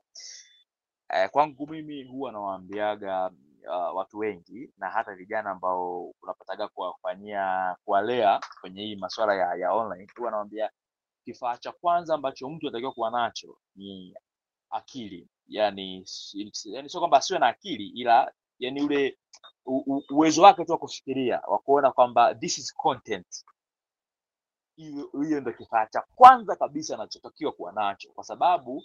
[1.14, 3.30] Eh, kwangu mimi huwa nawaambiaga
[3.68, 9.72] uh, watu wengi na hata vijana ambao unapataga kuwafanyia kuwalea kwenye hii masuala ya, ya
[9.72, 10.70] online, huwa nawaambia
[11.24, 14.14] kifaa cha kwanza ambacho mtu anatakiwa kuwa nacho ni
[14.70, 16.06] akili, yani,
[16.64, 19.18] yani sio kwamba asiwe na akili, ila yani ule
[19.66, 23.44] u- uwezo wake tu wa kufikiria wa kuona kwamba this is content.
[24.76, 28.12] Hiyo ndio kifaa cha kwanza kabisa anachotakiwa kuwa nacho.
[28.12, 28.84] Kwa sababu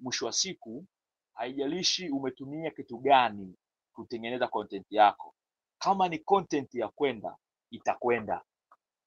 [0.00, 0.86] mwisho wa siku
[1.34, 3.56] haijalishi umetumia kitu gani
[4.02, 5.34] kutengeneza content yako.
[5.78, 7.36] Kama ni content ya kwenda
[7.70, 8.42] itakwenda.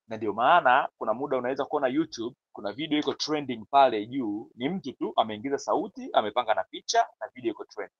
[0.07, 4.69] Na ndio maana kuna muda unaweza kuona youtube kuna video iko trending pale juu ni
[4.69, 7.95] mtu tu ameingiza sauti amepanga na picha na video iko trending.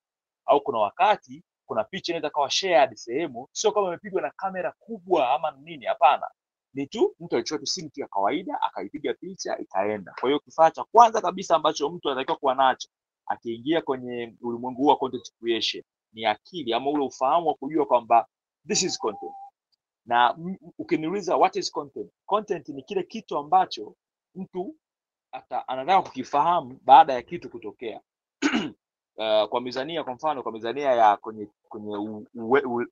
[0.45, 5.30] Au kuna wakati kuna picha inaweza kawa shared sehemu sio kama imepigwa na kamera kubwa
[5.34, 6.27] ama nini hapana.
[6.73, 10.13] Ni tu mtu alichukua tu simu ya kawaida akaipiga picha ikaenda.
[10.19, 12.89] Kwa hiyo kifaa cha kwanza kabisa ambacho mtu anatakiwa kuwa nacho
[13.25, 18.28] akiingia kwenye ulimwengu huu wa content creation ni akili ama ule ufahamu wa kujua kwamba
[18.67, 19.34] this is content
[20.06, 20.38] na
[20.78, 23.95] ukiniuliza what is content content ni kile kitu ambacho
[24.36, 24.76] mtu
[25.32, 28.02] ata, anataka kukifahamu baada ya kitu kutokea
[29.15, 32.26] uh, kwa mizania kwa mfano kwa mizania ya kwenye kwenye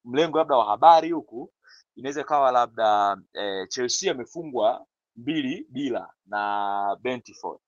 [0.05, 1.53] mlengo labda wa habari huku
[1.95, 7.59] inaweza ikawa labda eh, Chelsea amefungwa mbili bila na Brentford.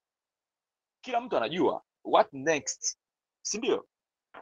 [1.02, 2.98] Kila mtu anajua what next,
[3.42, 3.88] si ndio?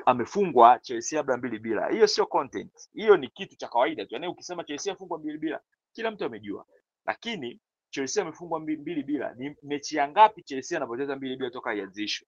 [0.06, 4.14] Amefungwa Chelsea labda mbili bila, hiyo sio content, hiyo ni kitu cha kawaida tu.
[4.16, 5.60] Yaani ukisema Chelsea afungwa mbili bila,
[5.94, 6.66] kila mtu amejua,
[7.06, 11.74] lakini Chelsea amefungwa mbi- mbili bila, ni mechi ya ngapi Chelsea anapoteza mbili bila toka
[11.76, 12.28] ianzishwe?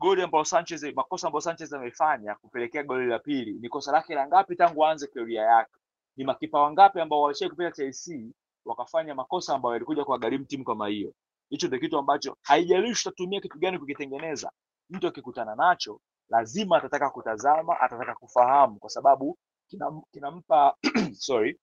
[0.00, 4.28] goli ambayo Sanchez makosa ambayo Sanchez amefanya kupelekea goli la pili ni kosa lake la
[4.28, 5.72] ngapi tangu aanze career yake?
[6.16, 8.20] Ni makipa wangapi ambao walishai kupita Chelsea
[8.66, 11.14] wakafanya makosa ambayo yalikuja kuwagharimu timu kama hiyo?
[11.50, 14.52] Hicho ndio kitu ambacho haijalishi utatumia kitu gani kukitengeneza,
[14.90, 19.38] mtu akikutana nacho lazima atataka kutazama, atataka kufahamu, kwa sababu
[19.72, 20.76] kinam- kinampa
[21.28, 21.60] sorry,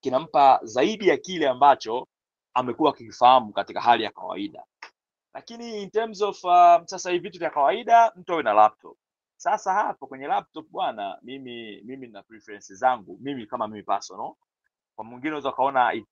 [0.00, 2.08] kinampa zaidi ya kile ambacho
[2.54, 4.64] amekuwa akikifahamu katika hali ya kawaida.
[5.34, 8.98] Lakini in terms of um, sasa hivi vitu vya kawaida mtu awe na laptop.
[9.36, 14.34] Sasa hapo kwenye laptop bwana mimi mimi na preferences zangu mimi kama mimi personal.
[14.96, 16.08] Kwa mwingine unaweza ukaona it-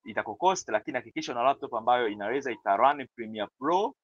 [0.73, 3.95] lakini hakikisha una laptop ambayo inaweza ikarun Premiere Pro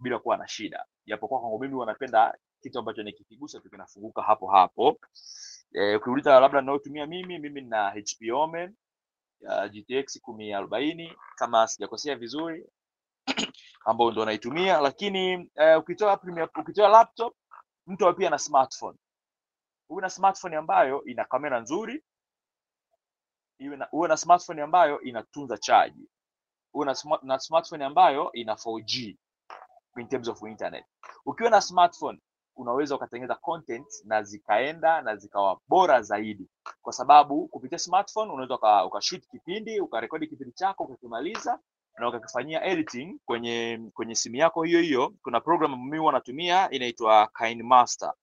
[0.00, 0.86] bila kuwa na shida.
[1.06, 5.00] Japokuwa kwangu mimi wanapenda kitu ambacho nikikigusa tu kinafunguka hapo hapo.
[5.72, 8.76] Eh, ukiuliza labda ninayotumia mimi mimi nina HP Omen
[9.40, 12.66] ya GTX kumi arobaini kama sijakosea vizuri
[13.86, 14.80] ambao ndo naitumia.
[14.80, 16.20] Lakini eh, ukitoa
[16.60, 17.36] ukitoa laptop
[17.86, 18.98] mtu pia na smartphone.
[19.88, 22.04] Uwe na smartphone ambayo ina kamera nzuri
[23.58, 26.08] iwe na, uwe na smartphone ambayo inatunza chaji
[26.74, 29.16] uwe na, na smartphone ambayo ina 4G
[29.96, 30.84] in terms of internet.
[31.26, 32.20] Ukiwa na smartphone
[32.60, 36.48] unaweza ukatengeneza content na zikaenda na zikawa bora zaidi.
[36.82, 41.58] Kwa sababu kupitia smartphone unaweza uka, ukashoot kipindi ukarekodi kipindi chako ukakimaliza
[41.98, 45.14] na ukakifanyia editing kwenye kwenye simu yako hiyo hiyo.
[45.22, 48.14] Kuna program mimi huwa natumia inaitwa KineMaster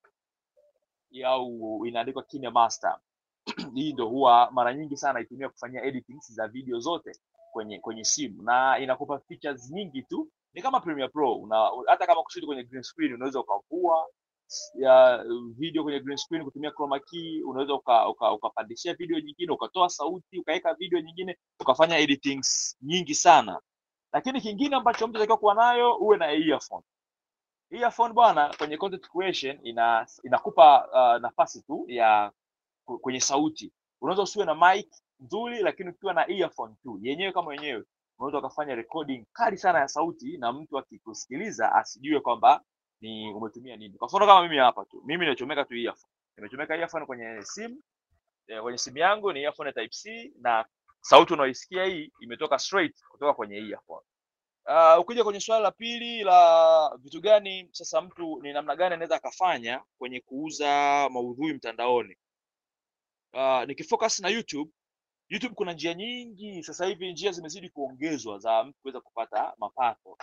[1.25, 2.99] au inaandikwa KineMaster
[3.75, 7.11] hii ndo huwa mara nyingi sana naitumia kufanyia editings za video zote
[7.51, 8.43] kwenye kwenye simu.
[8.43, 10.29] Na inakupa features nyingi tu.
[10.53, 11.35] Ni kama Premiere Pro.
[11.35, 14.07] Una, hata kama kushuti kwenye green screen unaweza ukavua
[14.75, 15.23] ya
[15.57, 20.39] video kwenye green screen kutumia chroma key unaweza uka, uka, ukapandishia video nyingine ukatoa sauti
[20.39, 23.61] ukaweka video nyingine ukafanya editings nyingi sana.
[24.13, 26.83] Lakini kingine ambacho mtu anatakiwa kuwa nayo uwe na earphone.
[27.71, 32.31] Earphone bwana kwenye content creation ina inakupa uh, nafasi tu ya
[33.01, 33.73] kwenye sauti.
[34.01, 37.83] Unaweza usiwe na mic nzuri lakini ukiwa na earphone tu yenyewe kama wenyewe
[38.19, 42.61] unaweza ukafanya recording kali sana ya sauti na mtu akikusikiliza asijue kwamba
[43.01, 47.05] ni umetumia nini kwa mfano kama mimi hapa tu mimi nimechomeka tu earphone nimechomeka earphone
[47.05, 47.83] kwenye simu
[48.47, 50.65] eh, kwenye simu yangu ni earphone type C na
[51.01, 54.01] sauti unaoisikia hii imetoka straight kutoka kwenye earphone
[54.67, 59.15] Uh, ukija kwenye swala la pili la vitu gani sasa mtu ni namna gani anaweza
[59.15, 60.67] akafanya kwenye kuuza
[61.13, 62.17] maudhui mtandaoni.
[63.33, 64.71] Uh, nikifocus na YouTube,
[65.29, 70.17] YouTube kuna njia nyingi sasa hivi, njia zimezidi kuongezwa za mtu kuweza kupata mapato.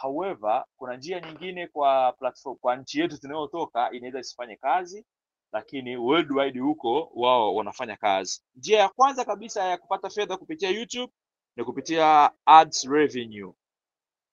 [0.00, 5.04] However, kuna njia nyingine kwa platform, kwa nchi yetu tunayotoka inaweza isifanye kazi,
[5.52, 8.42] lakini worldwide huko wao wanafanya kazi.
[8.56, 11.12] Njia ya kwanza kabisa ya kupata fedha kupitia YouTube
[11.56, 13.52] ni kupitia ads revenue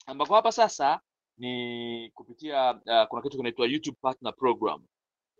[0.05, 0.99] ambako hapa sasa
[1.37, 4.85] ni kupitia uh, kuna kitu kinaitwa YouTube Partner Program.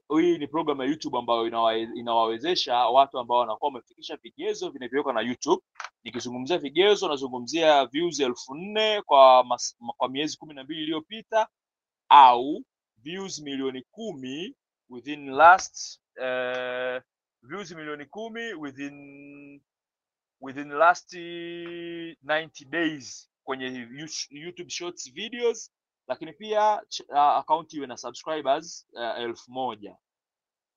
[0.10, 1.48] Hii ni program ya YouTube ambayo
[1.96, 5.62] inawawezesha watu ambao wanakuwa wamefikisha vigezo vinavyowekwa na YouTube.
[6.04, 9.46] Nikizungumzia vigezo, nazungumzia views elfu nne kwa,
[9.98, 11.48] kwa miezi kumi na mbili iliyopita
[12.10, 12.64] au
[12.98, 14.56] views milioni kumi
[14.90, 17.02] within last uh,
[17.42, 19.62] views milioni kumi within
[20.42, 23.88] within last 90 days kwenye
[24.32, 25.72] YouTube Shorts videos,
[26.08, 29.98] lakini pia uh, akaunti iwe na subscribers uh, elfu moja.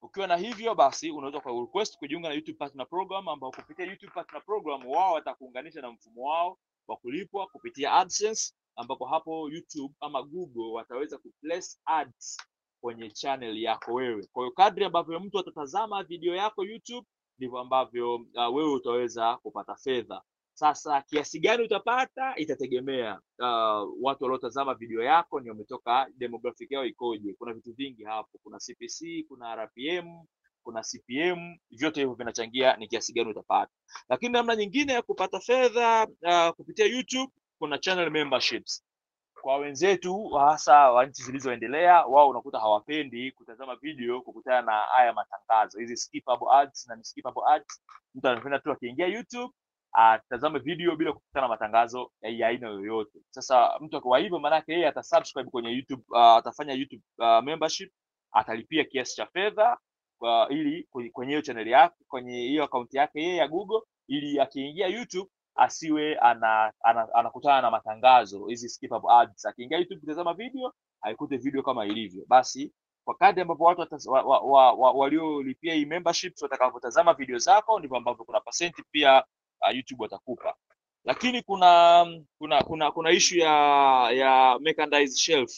[0.03, 4.13] Ukiwa na hivyo basi unaweza kwa request kujiunga na YouTube Partner Program ambao kupitia YouTube
[4.13, 6.59] Partner Program wao watakuunganisha na mfumo wao
[6.89, 12.37] wa kulipwa kupitia AdSense ambapo hapo YouTube ama Google wataweza kuplace ads
[12.81, 14.27] kwenye channel yako wewe.
[14.33, 17.07] Kwa hiyo kadri ambavyo mtu atatazama video yako YouTube
[17.39, 20.23] ndivyo ambavyo uh, wewe utaweza kupata fedha.
[20.57, 27.35] Sasa kiasi gani utapata itategemea uh, watu waliotazama video yako ni wametoka demographic yao ikoje.
[27.39, 30.25] Kuna vitu vingi hapo, kuna CPC, kuna RPM,
[30.63, 33.73] kuna CPM, vyote hivyo vinachangia ni kiasi gani utapata.
[34.09, 38.85] Lakini namna nyingine ya kupata fedha uh, kupitia YouTube kuna channel memberships
[39.43, 45.79] kwa wenzetu hasa wa nchi zilizoendelea, wao unakuta hawapendi kutazama video kukutana na haya matangazo,
[45.79, 47.83] hizi skippable ads na skippable ads.
[48.15, 49.53] Mtu anapenda tu akiingia YouTube
[49.93, 53.19] atazame video bila kukutana na matangazo ya aina yoyote.
[53.31, 57.93] Sasa mtu akiwa hivyo, maanake yeye atasubscribe kwenye YouTube, uh, atafanya YouTube uh, membership,
[58.33, 59.79] atalipia kiasi cha fedha
[60.21, 64.87] uh, ili kwenye hiyo channel yake, kwenye hiyo akaunti yake yeye ya Google, ili akiingia
[64.87, 69.47] YouTube asiwe ana, ana, anakutana na matangazo hizi skippable ads.
[69.47, 70.73] Akiingia YouTube kutazama video
[71.03, 72.25] aikute video kama ilivyo.
[72.29, 72.73] Basi
[73.05, 77.97] kwa kadri ambapo watu wa, wa, wa, wa, waliolipia hii membership watakavyotazama video zako ndivyo
[77.97, 79.25] ambavyo kuna pasenti pia
[79.63, 80.55] uh, YouTube watakupa.
[81.05, 82.07] Lakini kuna
[82.39, 83.51] kuna kuna kuna issue ya
[84.11, 85.53] ya mechanized shelf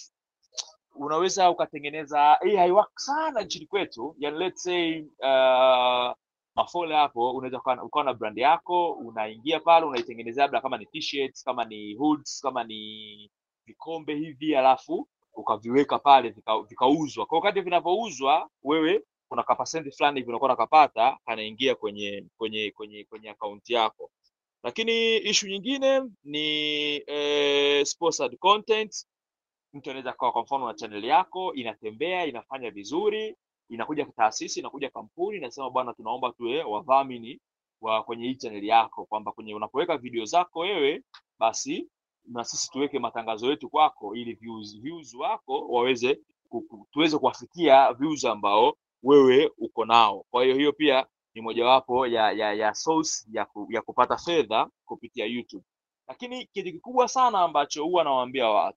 [0.95, 6.13] unaweza ukatengeneza hii haiwak sana nchini kwetu yani let's say uh,
[6.55, 11.65] mafole hapo unaweza ukawa na brand yako unaingia pale unaitengenezea labda kama ni t-shirts kama
[11.65, 13.31] ni hoods kama ni
[13.67, 20.29] vikombe hivi alafu ukaviweka pale vika- vikauzwa kwa wakati vinavyouzwa wewe kuna kapasenti fulani hivi
[20.31, 24.11] unakuwa nakapata kanaingia kwenye kwenye kwenye kwenye akaunti yako.
[24.65, 26.47] Lakini ishu nyingine ni
[27.07, 29.07] eh, sponsored content.
[29.73, 33.37] Mtu anaweza kawa kwa mfano na channel yako inatembea inafanya vizuri
[33.71, 37.41] inakuja taasisi inakuja kampuni inasema bwana tunaomba tuwe wadhamini
[37.81, 41.03] wa kwenye hii channel yako kwamba kwenye unapoweka video zako wewe
[41.39, 41.89] basi
[42.25, 46.19] na sisi tuweke matangazo yetu kwako ili views, views wako waweze
[46.91, 50.27] tuweze kuwafikia views ambao wewe uko nao.
[50.31, 54.71] Kwa hiyo hiyo pia ni mojawapo ya ya ya source ya, ku, ya kupata fedha
[54.85, 55.65] kupitia YouTube.
[56.09, 58.69] Lakini kitu kikubwa sana ambacho huwa nawaambia watu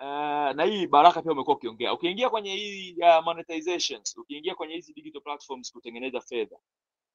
[0.00, 4.92] Uh, na hii Baraka pia umekuwa ukiongea, ukiingia kwenye hii uh, monetizations, ukiingia kwenye hizi
[4.94, 6.56] digital platforms kutengeneza fedha,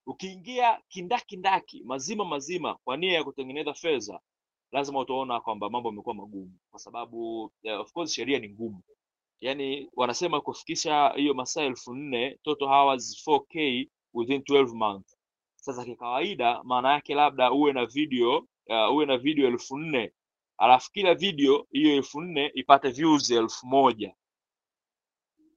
[0.08, 4.20] ukiingia kindakindaki mazima mazima kwa nia ya kutengeneza fedha,
[4.72, 8.82] lazima utaona kwamba mambo yamekuwa magumu, kwa sababu uh, of course sheria ni ngumu.
[9.42, 15.18] Yani wanasema kufikisha hiyo masaa elfu nne total hours 4k within 12 months.
[15.56, 20.12] Sasa kikawaida, maana yake labda uwe na video uh, uwe na video elfu nne
[20.58, 24.16] alafu kila video hiyo elfu nne ipate views elfu moja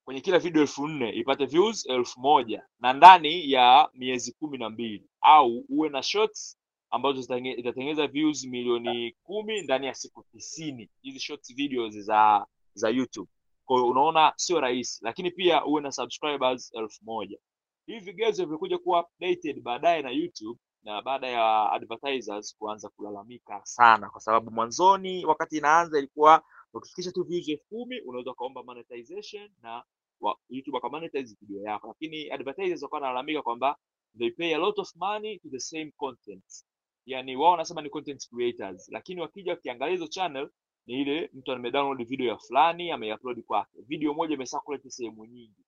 [0.05, 4.71] kwenye kila video elfu nne ipate views elfu moja na ndani ya miezi kumi na
[4.71, 6.59] mbili au uwe na shorts
[6.91, 13.31] ambazo zitatengeneza views milioni kumi ndani ya siku tisini hizi shorts videos za za YouTube.
[13.65, 17.39] Kwa hiyo unaona sio rahisi, lakini pia uwe na subscribers elfu moja.
[17.87, 24.11] Hivi vigezo vimekuja kuwa updated baadaye na YouTube na baada ya advertisers kuanza kulalamika sana,
[24.11, 26.43] kwa sababu mwanzoni wakati inaanza ilikuwa
[26.75, 29.83] ukifikisha tu views elfu kumi unaweza ukaomba monetization na
[30.21, 33.77] wa, YouTube wakamonetize video yako, lakini advertisers wakawa wanalalamika kwamba
[34.19, 36.45] they pay a lot of money to the same content,
[37.07, 40.51] yani wao wanasema ni content creators, lakini wakija wakiangalia hizo channel
[40.87, 45.65] ni ile mtu amedownload video ya fulani ameupload kwake, video moja imesirculate sehemu nyingi.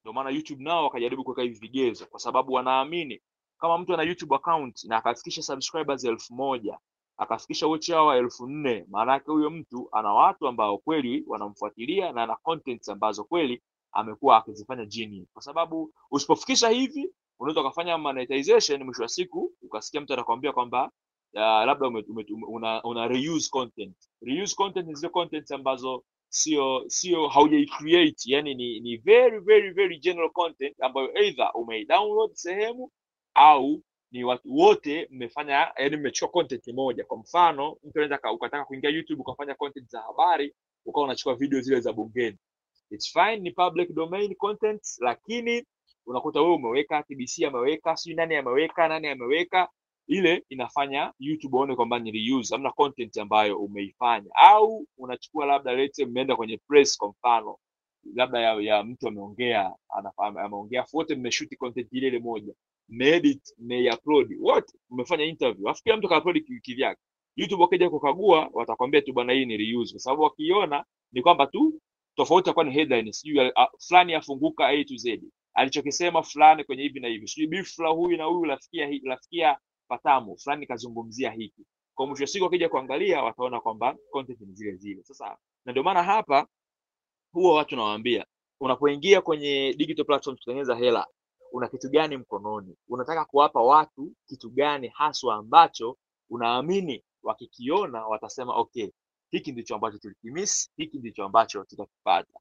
[0.00, 3.22] Ndio maana YouTube nao wakajaribu kuweka hivi vigezo, kwa sababu wanaamini
[3.58, 6.78] kama mtu ana YouTube account na akafikisha subscribers elfu moja
[7.16, 12.22] akafikisha watch hour elfu nne maana yake huyo mtu ana watu ambao kweli wanamfuatilia na
[12.22, 15.26] ana contents ambazo kweli amekuwa akizifanya genuine.
[15.32, 20.90] Kwa sababu usipofikisha hivi, unaweza ukafanya monetization, mwisho wa siku ukasikia mtu anakuambia kwamba
[21.34, 23.96] uh, labda ume, ume, una, una reuse content.
[24.22, 29.70] Reuse content ni zile content ambazo sio sio haujai create, yani ni, ni very very
[29.72, 32.90] very general content ambayo either umeidownload sehemu
[33.34, 33.82] au
[34.12, 37.04] ni watu wote mmefanya yani mmechukua content moja.
[37.04, 40.54] Kwa mfano, mtu anaweza ka- ukataka kuingia YouTube ukafanya content za habari,
[40.86, 42.38] ukawa unachukua video zile za bungeni
[42.90, 45.64] it's fine ni public domain content lakini
[46.06, 49.68] unakuta wewe umeweka TBC ameweka sijui nani ameweka nani ameweka
[50.10, 54.30] ile inafanya YouTube waone kwamba ni reuse hamna content ambayo umeifanya.
[54.34, 57.56] Au unachukua labda lete mmeenda kwenye press kwa mfano
[58.14, 59.72] labda ya, ya mtu ameongea
[60.16, 62.54] ameongea wote mmeshuti content ile ile moja
[62.88, 65.68] mmeedit mmeiupload wote mmefanya interview.
[65.68, 67.00] Afu kila mtu kaupload kivyake.
[67.36, 69.92] YouTube wakija kukagua watakwambia tu bwana hii ni reuse.
[69.92, 71.80] Kwa sababu wakiona ni kwamba tu
[72.16, 73.52] tofauti itakuwa ni headline sijui
[73.88, 75.20] fulani afunguka A to Z.
[75.54, 77.28] Alichokisema fulani kwenye hivi na hivi.
[77.28, 79.56] Sijui bifla huyu na huyu lafikia lafikia
[79.90, 81.66] patamu fulani kazungumzia hiki.
[81.94, 85.02] Kwa mwisho siku wakija kuangalia wataona kwamba content ni zile zile.
[85.04, 86.46] Sasa na ndio maana hapa
[87.32, 88.26] huwa watu nawaambia
[88.60, 91.06] unapoingia kwenye digital platform kutengeneza hela
[91.52, 92.76] una kitu gani mkononi?
[92.88, 95.96] Unataka kuwapa watu kitu gani haswa ambacho
[96.30, 98.90] unaamini wakikiona watasema okay
[99.30, 102.32] hiki ndicho ambacho tulikimiss hiki ndicho ambacho tutakipata.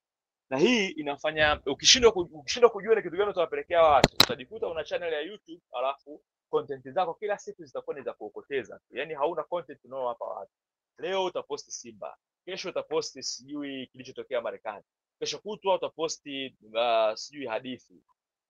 [0.50, 5.22] Na hii inafanya ukishindwa ukishindwa kujua ni kitu gani utawapelekea watu utajikuta una channel ya
[5.22, 8.80] youtube alafu content zako kila siku zitakuwa ni za kuokoteza.
[8.90, 10.52] Tu yaani hauna content unaowapa watu.
[10.98, 14.84] Leo utaposti simba kesho utaposti sijui kilichotokea marekani
[15.20, 18.04] kesho kutwa utaposti uh, sijui hadithi.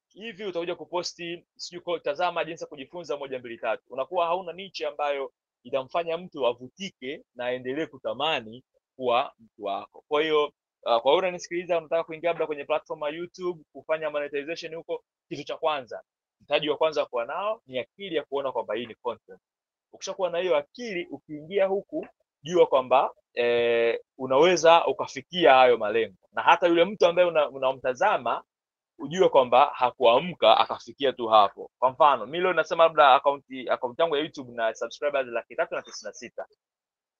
[0.09, 3.83] Hivi utakuja kuposti sijui tazama jinsi ya kujifunza moja mbili tatu.
[3.89, 5.33] Unakuwa hauna niche ambayo
[5.63, 8.63] itamfanya mtu avutike na aendelee kutamani
[8.95, 10.03] kuwa mtu wako.
[10.07, 10.51] Kwa hiyo uh,
[10.83, 15.57] kwa hiyo unanisikiliza unataka kuingia labda kwenye platform ya youtube kufanya monetization huko kitu cha
[15.57, 16.03] kwanza
[16.49, 19.39] mtaji wa kwanza kuwa nao ni akili ya kuona kwamba hii ni content.
[19.93, 22.07] Ukishakuwa na hiyo akili ukiingia huku
[22.43, 26.17] jua kwamba eh, unaweza ukafikia hayo malengo.
[26.31, 28.43] Na hata yule mtu ambaye una- unamtazama
[28.99, 31.71] ujue kwamba hakuamka akafikia tu hapo.
[31.79, 35.75] Kwa mfano mi leo nasema labda akaunti akaunti yangu ya youtube na subscribers laki tatu
[35.75, 36.45] na tisini na sita.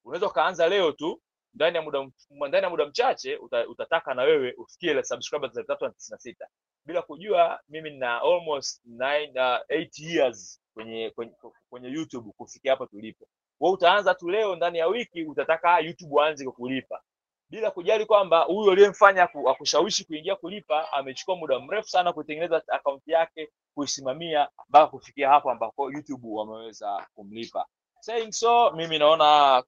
[0.05, 1.21] Unaweza ukaanza leo tu
[1.53, 2.09] ndani ya muda
[2.47, 6.13] ndani ya muda mchache uta, utataka na wewe ufikie ile subscribers laki tatu na tisini
[6.15, 6.47] na sita.
[6.85, 11.33] Bila kujua mimi nina almost nine, uh, eight years kwenye, kwenye
[11.69, 13.27] kwenye youtube kufikia hapa tulipo.
[13.59, 17.01] Wewe utaanza tu leo ndani ya wiki utataka youtube aanze kukulipa
[17.49, 23.11] bila kujali kwamba huyu aliyemfanya aku- akushawishi kuingia kulipa amechukua muda mrefu sana kutengeneza akaunti
[23.11, 27.65] yake kuisimamia mpaka kufikia hapo ambako youtube wameweza kumlipa.
[27.99, 29.63] Saying so mimi naona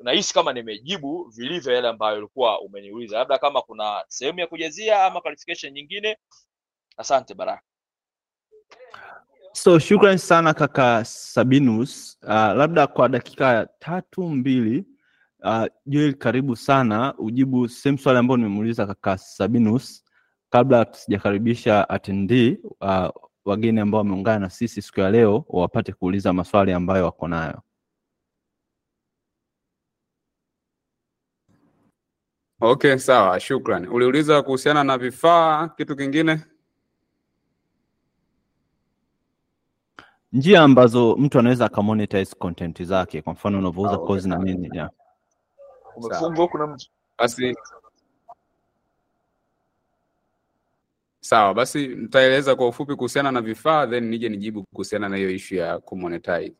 [0.00, 5.20] nahisi kama nimejibu vilivyo yale ambayo ulikuwa umeniuliza labda kama kuna sehemu ya kujazia ama
[5.20, 6.16] clarification nyingine
[6.96, 7.62] asante baraka
[9.52, 12.18] So shukrani sana kaka Sabinus.
[12.22, 14.84] Uh, labda kwa dakika tatu mbili,
[15.44, 20.04] uh, Joel, karibu sana ujibu sehemu swali ambayo nimemuuliza kaka Sabinus
[20.50, 23.08] kabla tusijakaribisha attendee uh,
[23.44, 27.62] wageni ambao wameungana na sisi siku ya leo wapate kuuliza maswali ambayo wako nayo.
[32.60, 33.86] Okay, sawa, shukran.
[33.88, 36.40] Uliuliza kuhusiana na vifaa, kitu kingine?
[40.32, 44.90] Njia ambazo mtu anaweza akamonetize content zake, kwa mfano unavyouza course na nini yeah.
[47.18, 47.56] Basi
[51.20, 55.58] sawa, basi nitaeleza kwa ufupi kuhusiana na vifaa then nije nijibu kuhusiana na hiyo issue
[55.58, 56.52] ya kumonetize.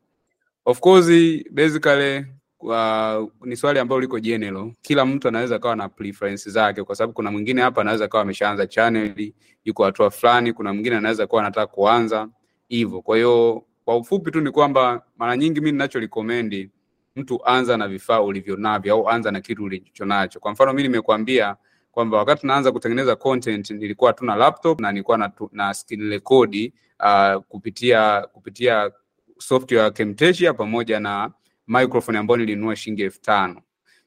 [0.65, 1.07] Of course,
[1.51, 2.25] basically
[2.59, 4.71] uh, ni swali ambalo liko general.
[4.81, 8.67] Kila mtu anaweza kawa na preference zake, kwa sababu kuna mwingine hapa anaweza kawa ameshaanza
[8.67, 9.33] channel,
[9.65, 12.29] yuko hatua fulani, kuna mwingine anaweza kawa anataka kuanza
[12.67, 13.01] hivyo.
[13.01, 16.69] Kwa hiyo kwa ufupi tu ni kwamba mara nyingi mimi ninacho recommend
[17.15, 20.39] mtu anza na vifaa ulivyo navyo au anza na kitu ulicho nacho.
[20.39, 21.55] Kwa mfano mimi nimekuambia
[21.91, 27.41] kwamba wakati naanza kutengeneza content nilikuwa tu laptop na nilikuwa na, na screen record uh,
[27.41, 28.91] kupitia kupitia
[29.37, 31.31] software ya Camtasia pamoja na
[31.67, 33.61] microphone ambayo nilinunua shilingi elfu tano.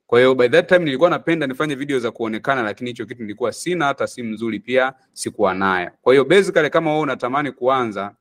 [0.06, 3.52] Kwa hiyo by that time nilikuwa napenda nifanye video za kuonekana, lakini hicho kitu nilikuwa
[3.52, 5.90] sina, hata simu nzuri pia sikuwa nayo.
[6.02, 8.14] Kwa hiyo basically, kama wewe unatamani kuanza,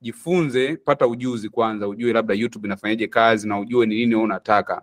[0.00, 4.82] jifunze, pata ujuzi kwanza, ujue labda YouTube inafanyaje kazi na ujue ni nini unataka.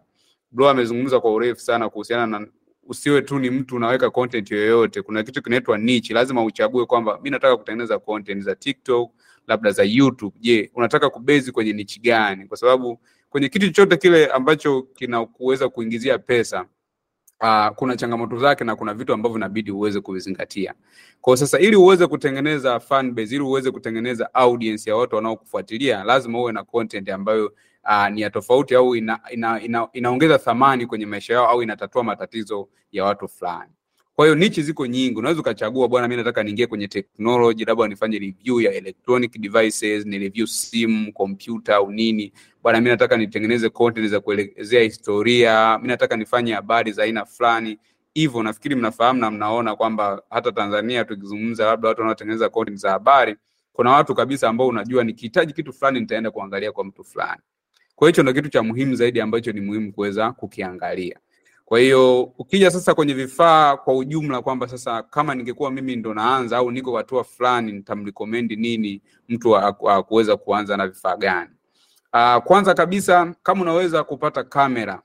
[0.52, 2.48] Bro amezungumza kwa urefu sana kuhusiana na
[2.88, 5.02] usiwe tu ni mtu unaweka content yoyote.
[5.02, 9.12] Kuna kitu kinaitwa niche, lazima uchague kwamba mi nataka kutengeneza content za TikTok,
[9.48, 10.36] labda za YouTube.
[10.40, 12.46] Je, unataka kubezi kwenye niche gani?
[12.46, 13.00] Kwa sababu
[13.34, 16.66] kwenye kitu chochote kile ambacho kinakuweza kuingizia pesa
[17.42, 20.74] uh, kuna changamoto zake na kuna vitu ambavyo inabidi uweze kuvizingatia.
[21.22, 26.40] Kwa sasa ili uweze kutengeneza fan base, ili uweze kutengeneza audience ya watu wanaokufuatilia, lazima
[26.40, 27.54] uwe na content ambayo
[27.84, 32.04] uh, ni ya tofauti au ina, ina, ina, inaongeza thamani kwenye maisha yao au inatatua
[32.04, 33.72] matatizo ya watu fulani.
[34.16, 38.20] Kwa hiyo niche ziko nyingi, unaweza ukachagua, bwana, mimi nataka niingie kwenye technology, labda nifanye
[38.20, 42.34] review ya electronic devices, ni review simu, kompyuta au nini.
[42.64, 47.80] Bwana, mimi nataka nitengeneze content za kuelezea historia, mimi nataka nifanye habari za aina fulani.
[48.14, 53.36] hivyo nafikiri mnafahamu na mnaona kwamba hata Tanzania tukizungumza labda watu wanaotengeneza content za habari,
[53.74, 57.42] kuna watu kabisa ambao unajua nikihitaji kitu fulani nitaenda kuangalia kwa mtu fulani.
[57.96, 61.20] Kwa hicho ndio kitu cha muhimu zaidi ambacho ni muhimu kuweza kukiangalia.
[61.74, 66.58] Kwa hiyo ukija sasa kwenye vifaa kwa ujumla, kwamba sasa kama ningekuwa mimi ndo naanza
[66.58, 71.50] au niko hatua fulani, nitamrekomendi nini mtu wa, wa kuweza kuanza na vifaa gani?
[72.14, 75.02] Uh, kwanza kabisa kama unaweza kupata kamera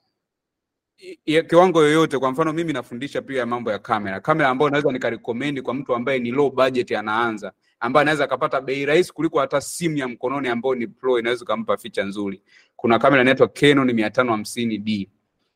[1.49, 2.19] kiwango yoyote.
[2.19, 6.19] Kwa mfano mimi nafundisha pia mambo ya kamera, kamera ambayo naweza nikarekomendi kwa mtu ambaye
[6.19, 10.75] ni low budget anaanza, ambaye anaweza akapata bei rahisi kuliko hata simu ya mkononi ambayo
[10.75, 12.43] ni pro, inaweza kumpa ficha nzuri.
[12.77, 15.09] Kuna kamera inaitwa Canon 550D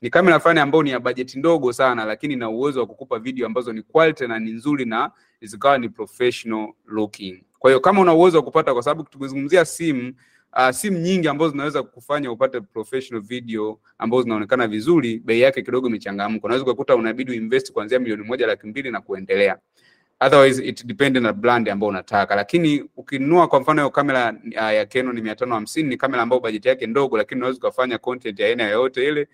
[0.03, 3.47] ni kamera fulani ambayo ni ya bajeti ndogo sana, lakini ina uwezo wa kukupa video
[3.47, 5.11] ambazo ni quality na ni nzuri na
[5.43, 7.43] zikawa ni professional looking.
[7.59, 10.13] Kwa hiyo kama una uwezo wa kupata, kwa sababu tukizungumzia simu
[10.57, 15.89] uh, simu nyingi ambazo zinaweza kufanya upate professional video ambazo zinaonekana vizuri, bei yake kidogo
[15.89, 16.45] imechangamka.
[16.47, 19.59] Unaweza kukuta unabidi uinvest kuanzia milioni moja laki mbili na kuendelea.
[20.27, 24.87] Otherwise it depend na brand ambayo unataka, lakini ukinunua kwa mfano hiyo kamera uh, ya
[24.87, 29.09] Canon 550 ni kamera ambayo bajeti yake ndogo, lakini unaweza ukafanya content ya aina yoyote
[29.09, 29.29] ile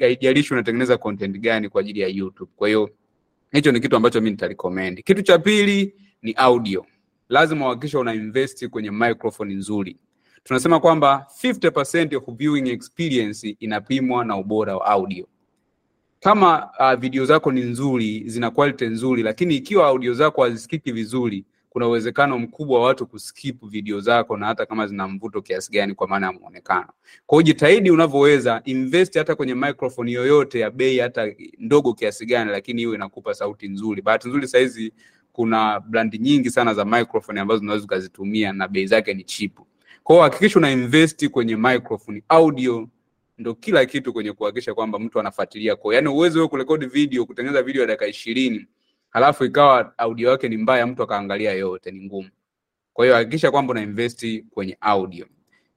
[0.00, 2.50] haijalishi unatengeneza content gani kwa ajili ya YouTube.
[2.56, 2.90] Kwa hiyo
[3.52, 5.02] hicho ni kitu ambacho mimi nitarecommend.
[5.04, 6.86] Kitu cha pili ni audio.
[7.28, 9.96] Lazima uhakikishe una invest kwenye microphone nzuri.
[10.44, 15.26] Tunasema kwamba 50% of viewing experience inapimwa na ubora wa audio.
[16.20, 21.44] Kama uh, video zako ni nzuri, zina quality nzuri, lakini ikiwa audio zako hazisikiki vizuri,
[21.70, 25.94] kuna uwezekano mkubwa wa watu kuskip video zako na hata kama zina mvuto kiasi gani
[25.94, 26.88] kwa maana ya muonekano.
[27.26, 32.80] Kwa jitahidi unavyoweza, invest hata kwenye microphone yoyote ya bei hata ndogo kiasi gani, lakini
[32.82, 34.02] hiyo inakupa sauti nzuri.
[34.02, 34.92] Bahati nzuri saizi
[35.32, 39.66] kuna brandi nyingi sana za microphone ambazo unaweza ukazitumia na bei zake ni chipu.
[40.02, 42.22] Kwa hakikisha una invest kwenye microphone.
[42.28, 42.88] Audio
[43.38, 47.62] ndo kila kitu kwenye kuhakikisha kwamba mtu anafuatilia kwa, yaani uwezo wewe kurekodi video, kutengeneza
[47.62, 48.66] video ya dakika ishirini
[49.10, 52.28] halafu ikawa audio yake ni mbaya, mtu akaangalia yote, ni ngumu.
[52.92, 55.26] Kwa hiyo hakikisha kwamba una invest kwenye audio.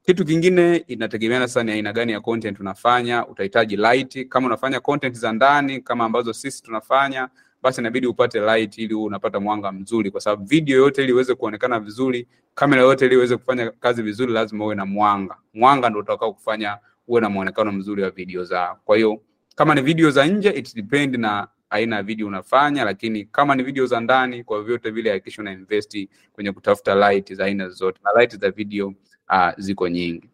[0.05, 3.27] Kitu kingine inategemeana sana ni aina gani ya content unafanya.
[3.27, 4.27] Utahitaji light.
[4.29, 7.29] Kama unafanya content za ndani kama ambazo sisi tunafanya,
[7.61, 11.35] basi inabidi upate light ili uwe unapata mwanga mzuri, kwa sababu video yote ili iweze
[11.35, 15.35] kuonekana vizuri, kamera yote ili iweze kufanya kazi vizuri, lazima uwe na mwanga.
[15.53, 16.77] Mwanga ndio utakao kufanya
[17.07, 18.77] uwe na muonekano mzuri wa video zao.
[18.85, 19.21] Kwa hiyo
[19.55, 23.63] kama ni video za nje, it depend na aina ya video unafanya, lakini kama ni
[23.63, 27.99] video za ndani, kwa vyote vile hakikisha una invest kwenye kutafuta light za aina zote,
[28.03, 28.87] na light za video
[29.29, 30.29] uh, ziko nyingi.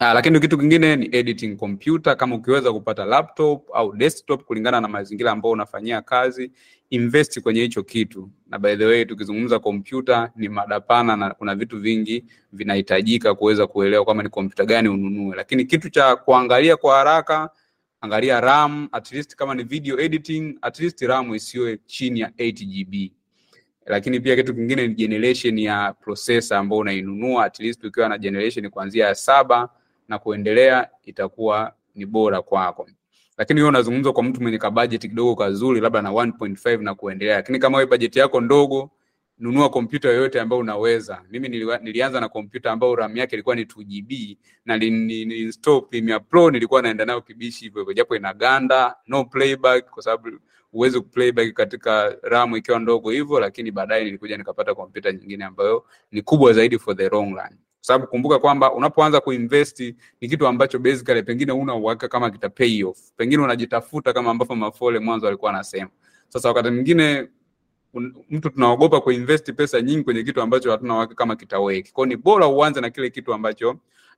[0.00, 2.16] Uh, lakini kitu kingine ni editing computer.
[2.16, 6.52] Kama ukiweza kupata laptop au desktop kulingana na mazingira ambayo unafanyia kazi,
[6.90, 8.30] invest kwenye hicho kitu.
[8.50, 13.66] Na by the way, tukizungumza kompyuta ni mada pana na kuna vitu vingi vinahitajika kuweza
[13.66, 17.50] kuelewa kama ni kompyuta gani ununue, lakini kitu cha kuangalia kwa haraka
[18.00, 22.66] angalia RAM, at least kama ni video editing, at least RAM isiwe chini ya 8
[22.66, 23.12] GB.
[23.86, 28.70] Lakini pia kitu kingine ni generation ya processor ambayo unainunua, at least ukiwa na generation
[28.70, 29.68] kuanzia ya saba
[30.08, 32.88] na kuendelea itakuwa ni bora kwako.
[33.38, 37.36] Lakini wewe unazungumza kwa mtu mwenye ka kidogo kazuri, labda na 1.5 na kuendelea.
[37.36, 38.90] Lakini kama wewe bajeti yako ndogo,
[39.40, 41.22] nunua kompyuta yoyote ambayo unaweza.
[41.30, 41.48] Mimi
[41.82, 45.82] nilianza na kompyuta ambayo RAM yake ilikuwa ni 2GB na niliinstall
[46.28, 50.38] Pro, nilikuwa naenda nayo kibishi hivyo hivyo, japo inaganda, no playback kwa sababu
[50.72, 56.22] huwezi kuplayback katika RAM ikiwa ndogo hivyo, lakini baadaye nilikuja nikapata kompyuta nyingine ambayo ni
[56.22, 57.48] kubwa zaidi for the long run.
[57.80, 59.80] Kwa sababu kumbuka kwamba unapoanza kuinvest
[60.20, 62.98] ni kitu ambacho basically pengine una uhakika kama kita pay off.
[63.16, 65.90] Pengine unajitafuta kama ambavyo Mafole mwanzo alikuwa anasema.
[66.28, 67.28] Sasa wakati mwingine
[68.30, 71.92] mtu tunaogopa kuinvest pesa nyingi kwenye kitu ambacho hatuna uhakika kama kitaweki.
[71.92, 73.70] Kwa ni bora uanze na kile kitu ambacho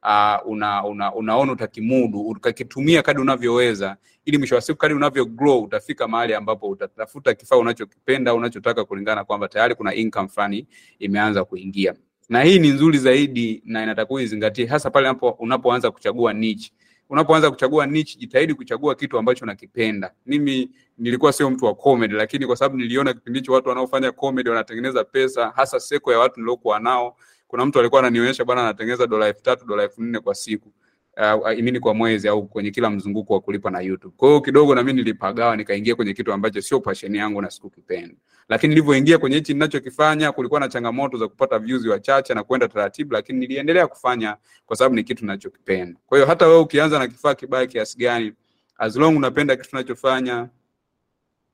[0.03, 5.62] uh, una, una, unaona utakimudu ukakitumia kadri unavyoweza, ili mwisho wa siku kadri unavyo grow
[5.64, 10.66] utafika mahali ambapo utatafuta kifaa unachokipenda unachotaka, kulingana kwamba tayari kuna income fulani
[10.99, 11.95] imeanza kuingia.
[12.29, 16.73] Na hii ni nzuri zaidi na inatakiwa izingatie hasa pale unapoanza kuchagua niche.
[17.12, 20.12] Unapoanza kuchagua niche, jitahidi kuchagua kitu ambacho nakipenda.
[20.26, 24.48] Mimi nilikuwa sio mtu wa comedy, lakini kwa sababu niliona kipindi hicho watu wanaofanya comedy
[24.48, 27.16] wanatengeneza pesa, hasa seko ya watu niliokuwa nao.
[27.48, 30.72] Kuna mtu alikuwa ananionyesha bwana, anatengeneza dola elfu tatu dola elfu nne kwa siku
[31.44, 34.14] uh, imini kwa mwezi au kwenye kila mzunguko wa kulipa na YouTube.
[34.16, 38.14] Kwa hiyo kidogo na mimi nilipagawa, nikaingia kwenye kitu ambacho sio passion yangu na sikukipenda.
[38.53, 43.12] Lakini nilivyoingia kwenye hichi ninachokifanya, kulikuwa na changamoto za kupata views wachache na kwenda taratibu,
[43.12, 44.36] lakini niliendelea kufanya
[44.66, 46.00] kwa sababu ni kitu ninachokipenda.
[46.07, 48.32] Kwa hiyo hata wewe ukianza na kifaa kibaya kiasi gani,
[48.78, 50.48] as long unapenda kitu unachofanya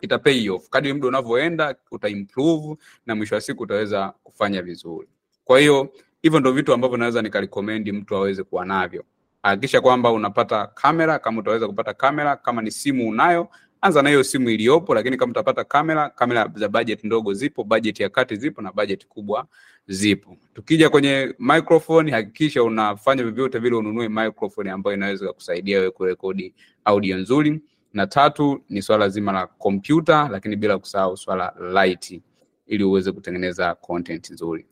[0.01, 0.69] ita pay off.
[0.69, 2.77] Kadri muda unavyoenda uta improve
[3.07, 5.09] na mwisho wa siku utaweza kufanya vizuri.
[5.45, 5.93] Kwa hiyo
[6.23, 9.05] hivyo ndio vitu ambavyo naweza nikarecommend mtu aweze kuwa navyo.
[9.43, 13.49] Hakikisha kwamba unapata kamera, kama utaweza kupata kamera, kama ni simu unayo,
[13.81, 18.01] anza na hiyo simu iliyopo, lakini kama utapata kamera, kamera za budget ndogo zipo, budget
[18.01, 19.47] ya kati zipo na budget kubwa
[19.87, 20.37] zipo.
[20.55, 26.55] Tukija kwenye microphone, hakikisha unafanya vyovyote vile ununue microphone ambayo inaweza kukusaidia wewe kurekodi
[26.85, 27.61] audio nzuri,
[27.93, 32.23] na tatu ni swala zima la kompyuta, lakini bila kusahau swala light
[32.67, 34.67] ili uweze kutengeneza content nzuri.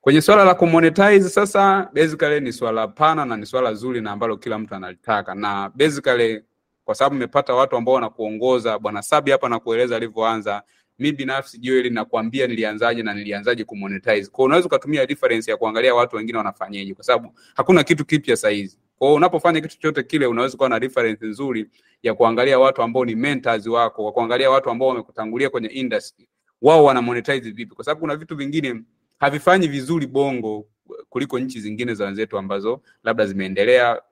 [0.00, 4.36] Kwenye swala la kumonetize sasa, basically ni swala pana na ni swala zuri na ambalo
[4.36, 6.40] kila mtu analitaka, na basically
[6.88, 10.62] kwa sababu mmepata watu ambao wanakuongoza, bwana Sabi hapa nakueleza alivyoanza.
[10.98, 14.30] Mi binafsi Joel nakwambia nilianzaje na nilianzaje kumonetize.
[14.30, 18.50] Kwa unaweza ukatumia reference ya kuangalia watu wengine wanafanyaje, kwa sababu hakuna kitu kipya saa.
[18.98, 21.66] Kwa unapofanya kitu chochote kile, unaweza kuwa na reference nzuri
[22.02, 26.28] ya kuangalia watu ambao ni mentors wako, wa kuangalia watu ambao wamekutangulia kwenye industry,
[26.62, 28.82] wao wana monetize vipi, kwa sababu kuna vitu vingine
[29.18, 30.66] havifanyi vizuri bongo
[31.08, 34.02] kuliko nchi zingine za wenzetu ambazo labda zimeendelea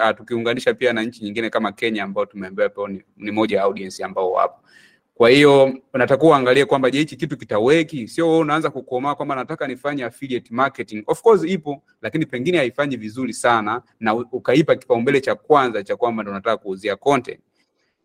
[0.00, 3.62] ah, tukiunganisha pia na nchi nyingine kama Kenya ambao tumeambiwa pia ni, ni moja ya
[3.62, 4.62] audience ambao wapo.
[5.14, 9.66] Kwa hiyo unatakiwa uangalie kwamba je, hichi kitu kitaweki, sio wewe unaanza kukomaa kwamba nataka
[9.66, 11.02] nifanye affiliate marketing.
[11.06, 16.22] Of course ipo, lakini pengine haifanyi vizuri sana na ukaipa kipaumbele cha kwanza cha kwamba
[16.22, 17.40] ndo unataka kuuzia content.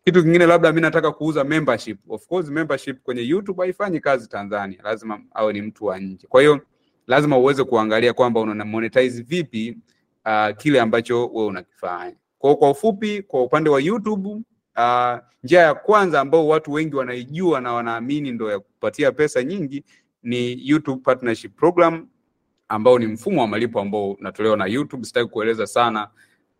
[0.04, 1.98] Kitu kingine labda mimi nataka kuuza membership.
[2.08, 6.26] Of course membership kwenye YouTube haifanyi kazi Tanzania, lazima awe ni mtu wa nje.
[6.28, 6.60] Kwa hiyo
[7.06, 9.78] lazima uweze kuangalia kwamba una monetize vipi
[10.26, 12.16] uh, kile ambacho wewe unakifanya.
[12.38, 17.60] Kwa kwa ufupi, kwa upande wa YouTube uh, njia ya kwanza ambao watu wengi wanaijua
[17.60, 19.84] na wanaamini ndo ya kupatia pesa nyingi
[20.22, 22.08] ni YouTube Partnership Program
[22.68, 25.04] ambao ni mfumo wa malipo ambao unatolewa na YouTube.
[25.04, 26.08] Sitaki kueleza sana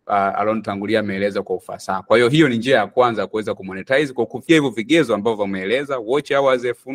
[0.07, 2.01] uh, alonitangulia ameeleza kwa ufasaha.
[2.01, 5.41] Kwa hiyo hiyo ni njia ya kwanza ya kuweza kumonetize kwa kufikia hivyo vigezo ambavyo
[5.41, 6.93] wameeleza, watch hours elfu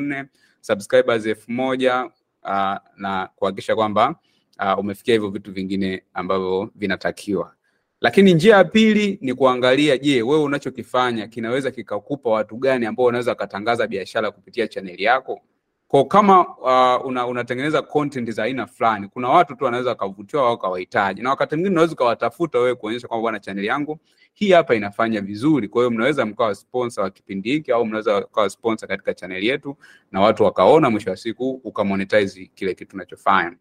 [0.60, 2.04] subscribers elfu moja
[2.42, 4.14] uh, na kuhakikisha kwamba
[4.60, 7.54] uh, umefikia hivyo vitu vingine ambavyo vinatakiwa.
[8.00, 13.30] Lakini njia ya pili ni kuangalia, je, wewe unachokifanya kinaweza kikakupa watu gani ambao wanaweza
[13.30, 15.40] wakatangaza biashara kupitia chaneli yako?
[15.88, 20.48] Kwa kama uh, una, unatengeneza content za aina fulani, kuna watu tu wanaweza wakavutiwa au
[20.50, 23.98] wakawahitaji, na wakati mwingine unaweza ukawatafuta wewe kuonyesha kwamba bwana, chaneli yangu
[24.34, 28.50] hii hapa inafanya vizuri, kwa hiyo mnaweza mkawa sponsor wa kipindi hiki au mnaweza mkawa
[28.50, 29.76] sponsor katika chaneli yetu,
[30.12, 33.56] na watu wakaona, mwisho wa siku ukamonetize kile kitu unachofanya.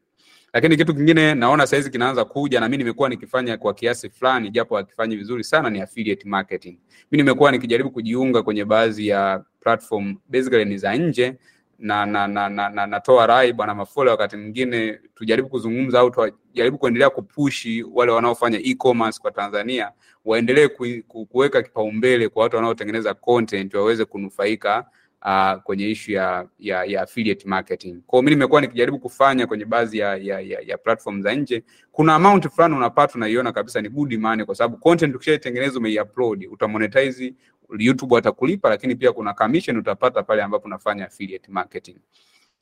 [0.54, 4.76] Lakini kitu kingine naona saizi kinaanza kuja na mimi nimekuwa nikifanya kwa kiasi fulani, japo
[4.78, 6.78] hakifanyi vizuri sana, ni affiliate marketing.
[7.12, 11.36] Mimi nimekuwa nikijaribu kujiunga kwenye baadhi ya platform basically ni za nje
[11.80, 16.78] na na na, na, na natoa rai bwana Mafole, wakati mwingine tujaribu kuzungumza au tujaribu
[16.78, 19.92] kuendelea kupushi wale wanaofanya e-commerce kwa Tanzania
[20.26, 24.86] waendelee ku, ku, kuweka kipaumbele kwa watu wanaotengeneza content waweze kunufaika
[25.26, 28.02] uh, kwenye ishu ya, ya, ya affiliate marketing.
[28.08, 32.16] Kwa mimi nimekuwa nikijaribu kufanya kwenye baadhi ya, ya, ya, ya platform za nje, kuna
[32.16, 37.34] amount fulani unapata unaiona kabisa ni good money, kwa sababu content ukishaitengeneza umeiupload utamonetize
[37.80, 41.96] YouTube atakulipa, lakini pia kuna commission utapata pale ambapo unafanya affiliate marketing.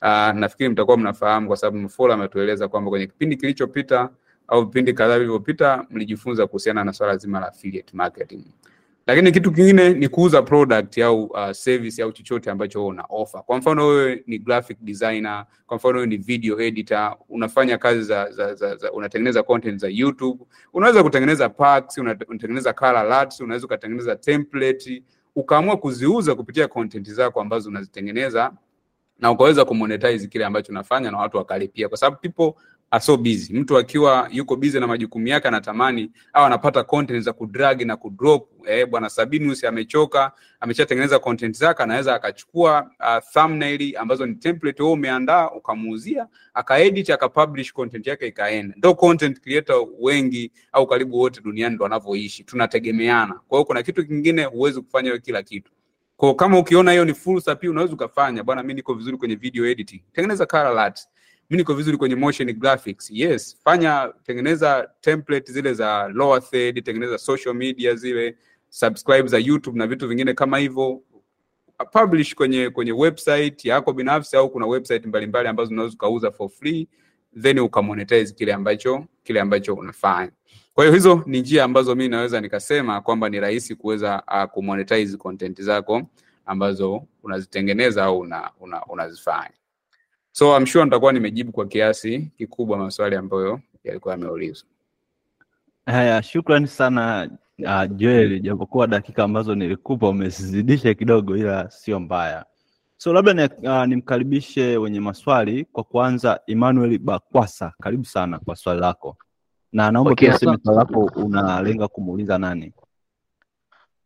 [0.01, 4.10] Uh, nafikiri mtakuwa mnafahamu kwa sababu Mfola ametueleza kwamba kwenye kipindi kilichopita
[4.47, 8.43] au vipindi kadhaa vilivyopita mlijifunza kuhusiana na swala zima la affiliate marketing.
[9.08, 13.43] Lakini kitu kingine ni kuuza product au uh, service au chochote ambacho una offer.
[13.43, 18.32] Kwa mfano wewe ni graphic designer, kwa mfano wewe ni video editor, unafanya kazi za,
[18.32, 20.43] za, za, za unatengeneza content za YouTube,
[20.74, 25.03] unaweza kutengeneza packs, unatengeneza color alerts, unaweza ukatengeneza template,
[25.36, 28.51] ukaamua kuziuza kupitia content zako ambazo unazitengeneza
[29.20, 32.53] na ukaweza kumonetize kile ambacho unafanya na watu wakalipia, kwa sababu people
[32.92, 33.54] are so busy.
[33.54, 38.50] Mtu akiwa yuko busy na majukumu yake, anatamani au anapata content za kudrag na kudrop.
[38.68, 44.94] Eh, bwana Sabinus amechoka, ameshatengeneza content zake, anaweza akachukua uh, thumbnail ambazo ni template wewe
[44.94, 48.74] umeandaa ukamuuzia, akaedit akapublish content yake ikaenda.
[48.78, 53.34] Ndio content creator wengi au karibu wote duniani ndo wanavyoishi, tunategemeana.
[53.48, 55.72] Kwa hiyo kuna kitu kingine huwezi kufanya wewe kila kitu.
[56.18, 59.66] Kwa kama ukiona hiyo ni fursa pia unaweza ukafanya, bwana, mimi niko vizuri kwenye video
[59.66, 61.10] editing, tengeneza color alerts.
[61.50, 63.10] Mimi niko vizuri kwenye motion graphics.
[63.12, 68.38] Yes, fanya tengeneza template zile za lower third, tengeneza social media zile,
[68.70, 71.02] subscribe za YouTube na vitu vingine kama hivyo.
[71.91, 76.88] Publish kwenye kwenye website yako binafsi au kuna website mbalimbali ambazo unaweza ukauza for free
[77.41, 80.32] then ukamonetize kile ambacho kile ambacho unafanya.
[80.74, 85.18] Kwa hiyo hizo ni njia ambazo mi naweza nikasema kwamba ni rahisi kuweza uh, kumonetize
[85.18, 86.02] content zako
[86.45, 89.52] ambazo unazitengeneza au una, una, unazifanya.
[90.38, 94.70] So I'm sure nitakuwa nimejibu kwa kiasi kikubwa maswali ambayo yalikuwa yameulizwa.
[95.86, 97.30] Haya, shukrani sana
[97.60, 102.46] uh, Joel, japokuwa dakika ambazo nilikupa umezizidisha kidogo, ila sio mbaya.
[102.98, 105.66] So labda ni, uh, nimkaribishe wenye maswali.
[105.66, 109.18] Kwa kwanza, Emmanuel Bakwasa, karibu sana kwa swali lako,
[109.72, 112.74] na naomba Okay, pia swali lako unalenga kumuuliza nani?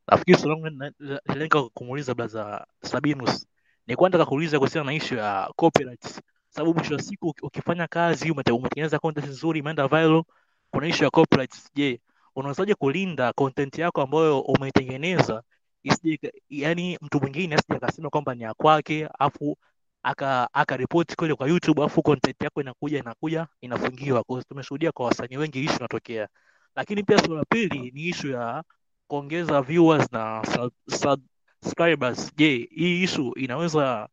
[0.08, 3.48] Nafikiri swali lina- kumuuliza blaza Sabinus.
[3.88, 6.22] Nilikuwa nataka kuuliza kuhusiana na issue ya copyrights.
[6.50, 10.24] Sababu mwisho wa siku ukifanya kazi umete- umetengeneza content nzuri imeenda viral,
[10.72, 11.70] kuna issue ya copyrights.
[11.76, 12.02] Je,
[12.36, 15.44] unawezaje kulinda content yako ambayo umeitengeneza
[15.84, 19.58] isije yaani mtu mwingine asije akasema kwamba ni ya kwake afu
[20.04, 24.24] aka akaripoti kule kwa YouTube afu content yako inakuja inakuja inafungiwa.
[24.24, 26.28] Kwa tumeshuhudia kwa wasanii wengi issue inatokea.
[26.76, 28.64] Lakini pia suala la pili ni issue ya
[29.08, 30.44] kuongeza viewers na
[30.90, 31.22] sub,
[31.64, 32.32] subscribers.
[32.38, 34.10] Je, hii issue inaweza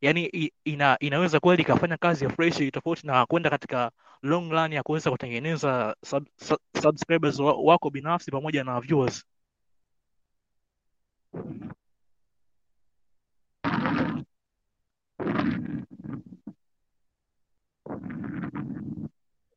[0.00, 3.90] yani ina, inaweza kweli ikafanya kazi ya fresh tofauti na kwenda katika
[4.22, 9.24] long run ya kuweza kutengeneza sub, sub, subscribers wako binafsi pamoja na viewers?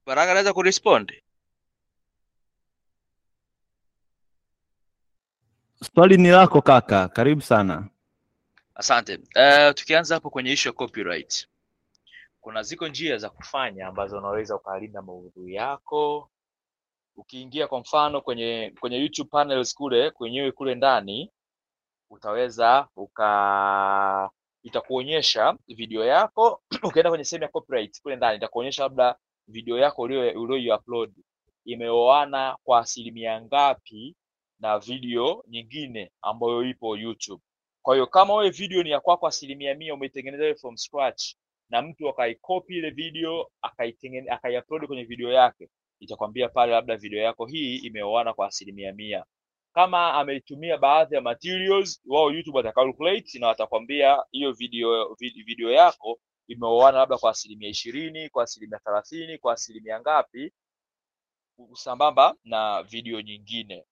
[0.05, 1.22] Baraka anaweza kurespond.
[5.83, 7.87] Swali ni lako kaka, karibu sana.
[8.75, 9.15] Asante.
[9.15, 11.47] Uh, tukianza hapo kwenye issue ya copyright,
[12.41, 16.29] kuna ziko njia za kufanya ambazo unaweza ukalinda maudhui yako.
[17.15, 21.31] Ukiingia kwa mfano kwenye kwenye YouTube panels kule kwenyewe kule ndani,
[22.09, 24.29] utaweza uka
[24.63, 29.15] itakuonyesha video yako ukienda kwenye sehemu ya copyright kule ndani itakuonyesha labda
[29.47, 31.13] video yako ulio ulio upload
[31.65, 34.15] imeoana kwa asilimia ngapi
[34.63, 37.43] na video nyingine ambayo ipo YouTube.
[37.81, 41.35] Kwa hiyo kama wewe video ni ya kwako asilimia mia umeitengeneza from scratch
[41.69, 47.45] na mtu akaikopi ile video akaitengeneza akaiupload kwenye video yake, itakwambia pale labda video yako
[47.45, 49.25] hii imeoana kwa asilimia mia.
[49.73, 55.13] Kama ameitumia baadhi ya materials, wao YouTube watacalculate na watakwambia hiyo video
[55.45, 60.53] video yako imeoana labda kwa asilimia ishirini, kwa asilimia thelathini, kwa asilimia ngapi,
[61.73, 63.85] sambamba na video nyingine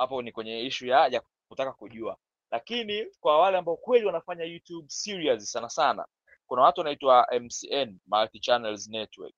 [0.00, 2.16] hapo ni kwenye ishu ya, ya kutaka kujua.
[2.50, 6.06] Lakini kwa wale ambao kweli wanafanya youtube series sana sana
[6.46, 9.34] kuna watu wanaitwa mcn multi channels network.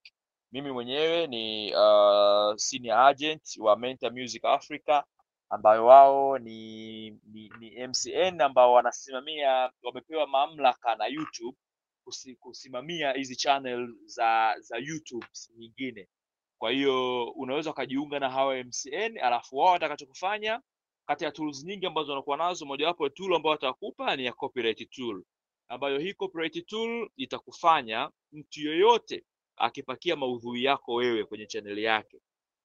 [0.51, 5.03] Mimi mwenyewe ni uh, senior agent wa Mentor Music Africa
[5.49, 11.57] ambayo wao ni, ni, ni mcn ambao wanasimamia wamepewa mamlaka na youtube
[12.39, 16.07] kusimamia hizi channel za za youtube nyingine
[16.57, 20.61] kwa hiyo unaweza ukajiunga na hawa MCN, alafu wao watakachokufanya
[21.07, 24.89] kati ya tools nyingi ambazo wanakuwa nazo, mojawapo ya tool ambayo watakupa ni ya copyright
[24.89, 25.23] tool,
[25.67, 29.23] ambayo hii copyright tool itakufanya mtu yoyote
[29.57, 32.21] akipakia maudhui yako wewe kwenye chaneli yake,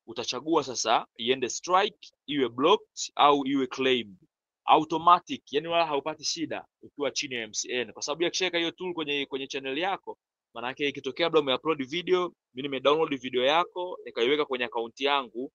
[0.07, 4.17] utachagua sasa iende strike, iwe blocked au iwe claimed.
[4.65, 9.27] Automatic, yani wala haupati shida ukiwa chini ya MCN, kwa sababu yakishaweka hiyo tool kwenye
[9.27, 10.19] kwenye chaneli yako
[10.55, 15.53] Manake ikitokea labda umeupload video, mimi nimedownload video yako nikaiweka kwenye akaunti yangu,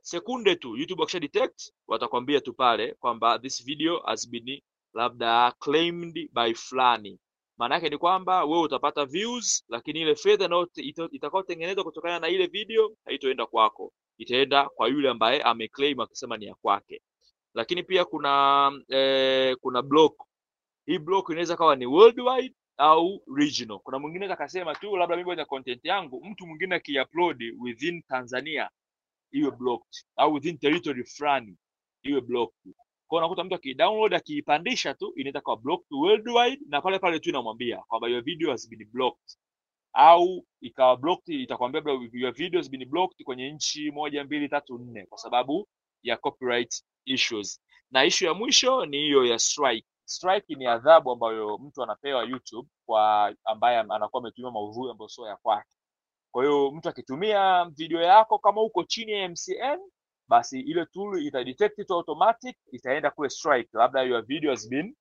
[0.00, 4.60] sekunde tu YouTube wakisha detect watakwambia tu pale kwamba this video has been
[4.94, 7.18] labda claimed by fulani.
[7.58, 12.46] Maana yake ni kwamba wewe utapata views, lakini ile fedha inayo- itakayotengenezwa kutokana na ile
[12.46, 17.02] video haitoenda kwako, itaenda kwa yule ambaye ameclaim akisema ni ya kwake.
[17.54, 20.22] Lakini pia kuna eh, kuna block
[20.86, 23.78] hii block inaweza kawa ni worldwide au regional.
[23.78, 28.70] Kuna mwingine akasema tu labda mimi kwenye content yangu mtu mwingine akiupload within Tanzania
[29.32, 31.56] iwe blocked au within territory fulani
[32.02, 32.72] iwe blocked.
[33.08, 37.28] Kwa hiyo unakuta mtu akidownload akiipandisha tu inaweza kuwa blocked worldwide na pale pale tu
[37.28, 39.36] inamwambia kwamba your video has been blocked
[39.92, 45.06] au ikawa blocked itakwambia your video has been blocked kwenye nchi moja mbili tatu nne
[45.06, 45.68] kwa sababu
[46.02, 47.60] ya copyright issues.
[47.90, 49.86] Na issue ya mwisho ni hiyo ya strike.
[50.04, 55.36] Strike ni adhabu ambayo mtu anapewa YouTube kwa ambaye anakuwa ametumia maudhui ambayo sio ya
[55.36, 55.76] kwake.
[56.30, 59.78] Kwa hiyo mtu akitumia video yako kama uko chini ya MCN,
[60.28, 64.96] basi ile tool ita detect it automatic, itaenda kule strike, labda your video has been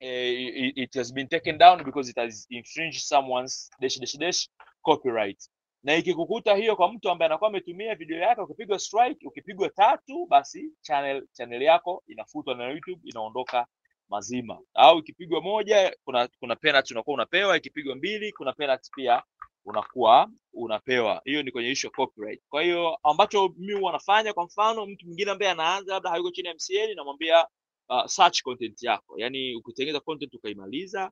[0.00, 4.48] eh, it has been taken down because it has infringed someone's dash dash dash
[4.82, 5.50] copyright.
[5.82, 10.72] Na ikikukuta hiyo kwa mtu ambaye anakuwa ametumia video yako, ukipigwa strike, ukipigwa tatu, basi
[10.80, 13.66] channel channel yako inafutwa na YouTube, inaondoka
[14.08, 14.58] mazima.
[14.74, 19.22] Au ikipigwa moja, kuna kuna penalty unakuwa unapewa, ikipigwa mbili, kuna penalty pia
[19.64, 21.22] unakuwa unapewa.
[21.24, 22.40] Hiyo ni kwenye issue ya copyright.
[22.48, 26.54] Kwa hiyo ambacho mimi wanafanya, kwa mfano mtu mwingine ambaye anaanza labda hayuko chini ya
[26.54, 27.46] MCN, namwambia
[27.88, 31.10] uh, search content yako, yaani ukitengeneza content ukaimaliza,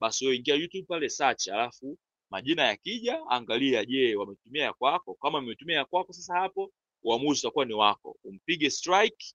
[0.00, 1.98] basi wewe ingia YouTube pale search, alafu
[2.30, 5.14] majina yakija, angalia, je, wametumia ya kwako?
[5.14, 6.72] Kama wametumia ya kwako, sasa hapo
[7.02, 9.34] uamuzi utakuwa ni wako, umpige strike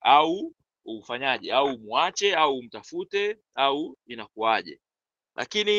[0.00, 0.54] au
[0.84, 4.80] ufanyaje, au mwache au umtafute au inakuwaje?
[5.36, 5.72] Lakini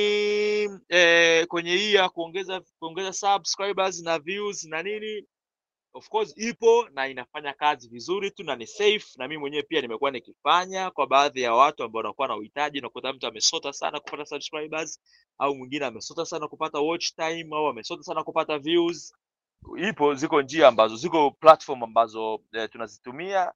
[0.90, 5.26] eh, kwenye hii ya kuongeza kuongeza subscribers na views na nini
[5.94, 9.82] of course ipo na inafanya kazi vizuri tu na ni safe na mimi mwenyewe pia
[9.82, 14.26] nimekuwa nikifanya kwa baadhi ya watu ambao wanakuwa na uhitaji Unakuta mtu amesota sana kupata
[14.26, 15.02] subscribers
[15.38, 19.14] au mwingine amesota sana kupata watch time au amesota sana kupata views.
[19.90, 23.54] Ipo ziko njia ambazo ziko platform ambazo eh, tunazitumia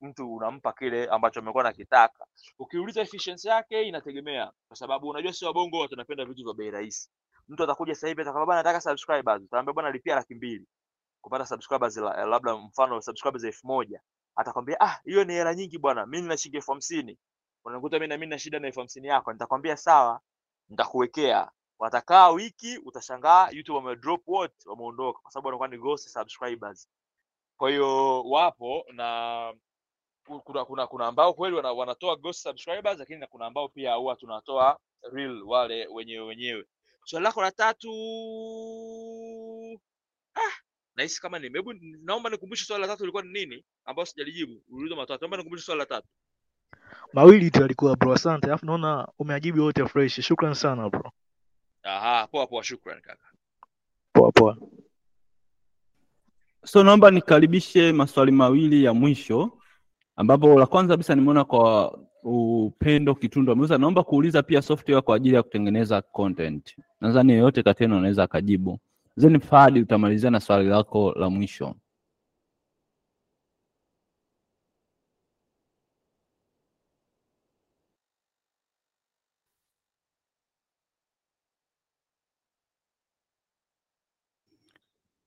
[0.00, 2.26] mtu unampa kile ambacho amekuwa nakitaka
[2.58, 7.10] ukiuliza efficiency yake inategemea kwa sababu unajua si wabongo watu wanapenda vitu vya bei rahisi.
[7.48, 9.42] Mtu atakuja sasa hivi atakwambia bwana nataka subscribers.
[9.42, 10.66] Utaambia bwana lipia laki mbili.
[11.20, 14.00] Kupata subscribers la, labda mfano subscribers elfu moja.
[14.36, 17.18] Atakwambia ah hiyo ni hela nyingi bwana mimi nina shilingi elfu hamsini.
[17.64, 19.32] Unakuta mimi na mimi na shida na elfu hamsini yako.
[19.32, 20.20] Nitakwambia sawa
[20.68, 21.50] nitakuwekea.
[21.78, 26.88] Watakaa wiki utashangaa youtube wamedrop wote wameondoka kwa sababu wanakuwa ni ghost subscribers.
[27.56, 29.54] Kwa hiyo wapo na
[30.26, 34.16] kuna kuna kuna ambao kweli wana, wanatoa ghost subscribers lakini na kuna ambao pia huwa
[34.16, 34.78] tunatoa
[35.12, 36.64] real wale wenyewe wenyewe.
[37.04, 37.90] Swali lako la tatu
[40.34, 40.52] ah,
[40.96, 41.72] nahisi kama ni hebu
[42.02, 45.78] naomba nikumbushe swali la tatu ilikuwa ni nini ambao sijalijibu uliuliza matatu naomba nikumbushe swali
[45.78, 46.08] la tatu.
[47.12, 51.12] Mawili tu yalikuwa bro asante alafu naona umeajibu yote fresh shukran sana bro.
[51.82, 53.26] Aha poa poa shukran kaka.
[54.12, 54.56] Poa poa.
[56.64, 59.58] So naomba nikaribishe maswali mawili ya mwisho,
[60.16, 61.98] ambapo la kwanza kabisa nimeona kwa
[62.28, 66.76] Upendo Kitundu ameuza, naomba kuuliza pia software kwa ajili ya kutengeneza content.
[67.00, 68.78] Nadhani yeyote kati yenu anaweza akajibu.
[69.20, 71.74] Then Fadi utamalizia na swali lako la mwisho.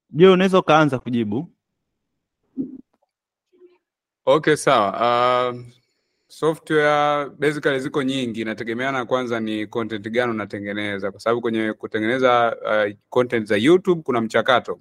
[0.10, 1.48] Je, unaweza ukaanza kujibu?
[4.26, 4.90] Okay, sawa.
[5.52, 5.60] Uh,
[6.28, 12.94] software basically ziko nyingi, inategemeana kwanza ni content gani unatengeneza, kwa sababu kwenye kutengeneza uh,
[13.10, 14.80] content za YouTube kuna mchakato uh,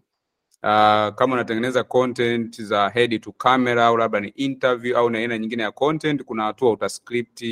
[1.14, 5.62] kama unatengeneza content za head to camera au labda ni interview au na aina nyingine
[5.62, 7.42] ya content, kuna hatua utascript,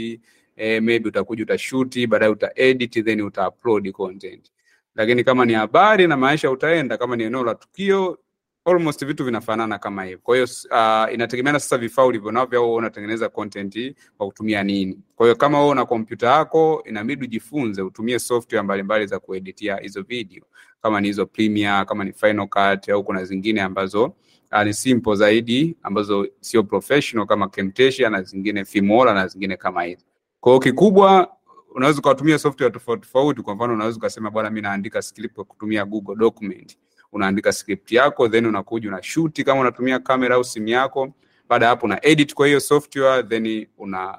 [0.56, 4.50] eh, maybe utakuja utashuti, baadaye utaedit then utaupload content.
[4.94, 8.18] Lakini kama ni habari na maisha utaenda, kama ni eneo la tukio
[8.66, 10.18] almost vitu vinafanana kama hivyo.
[10.22, 14.98] Kwa hiyo uh, inategemeana sasa vifaa ulivyo navyo au unatengeneza content kwa kutumia nini.
[15.16, 20.02] Kwa hiyo kama wewe una kompyuta yako, inabidi ujifunze utumie software mbalimbali za kueditia hizo
[20.02, 20.44] video,
[20.82, 24.04] kama ni hizo Premiere, kama ni Final Cut au kuna zingine ambazo
[24.52, 29.82] uh, ni simple zaidi ambazo sio professional kama Camtasia na zingine Filmora na zingine kama
[29.82, 30.04] hizo.
[30.40, 31.32] Kwa kikubwa
[31.74, 33.42] unaweza ukatumia software tofauti tofauti.
[33.42, 36.76] Kwa mfano, unaweza ukasema bwana, mimi naandika script kwa kutumia Google Document
[37.12, 41.12] unaandika script yako then unakuja una shoot kama unatumia kamera au simu yako.
[41.48, 44.18] Baada ya hapo una edit kwa hiyo software then una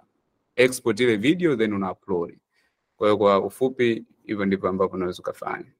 [0.55, 2.37] export ile video then una upload.
[2.97, 5.71] Kwa hiyo kwa ufupi, hivyo ndivyo ambavyo unaweza kufanya.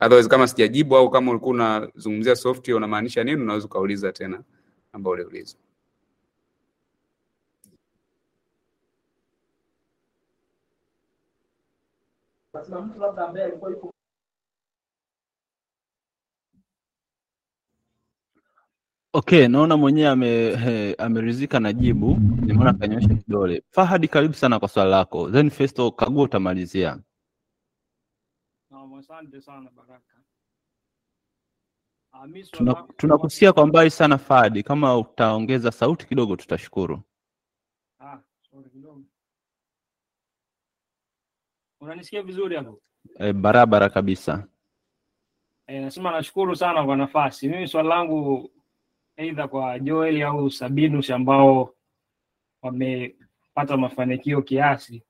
[0.00, 4.42] Otherwise, kama sijajibu au kama ulikuwa unazungumzia software unamaanisha nini, unaweza ukauliza tena
[4.92, 5.56] ambao uliuliza.
[19.14, 20.96] Okay, naona mwenyewe ame, he,
[21.60, 22.16] na jibu.
[22.46, 23.62] Nimeona kanyosha kidole.
[23.70, 25.30] Fahadi, karibu sana kwa swali lako.
[25.30, 26.98] Then Festo kagua utamalizia.
[28.98, 30.22] Asante sana Baraka.
[32.96, 37.02] Tunakusikia Tuna- kwa mbali sana Fahadi, kama utaongeza sauti kidogo tutashukuru.
[38.00, 38.18] Ah,
[38.50, 39.02] sorry kidogo.
[41.80, 42.80] Unanisikia vizuri hapo?
[43.18, 44.46] E, barabara kabisa.
[45.66, 47.48] Eh, nasema nashukuru sana kwa nafasi.
[47.48, 48.50] Mimi swali langu
[49.16, 51.74] aidha kwa Joel au Sabinus ambao
[52.62, 55.02] wamepata mafanikio kiasi.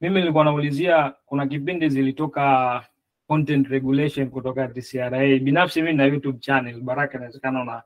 [0.00, 2.86] Mimi nilikuwa naulizia, kuna kipindi zilitoka
[3.26, 5.38] content regulation kutoka TCRA.
[5.38, 7.82] Binafsi mimi na YouTube channel, Baraka, inawezekana una,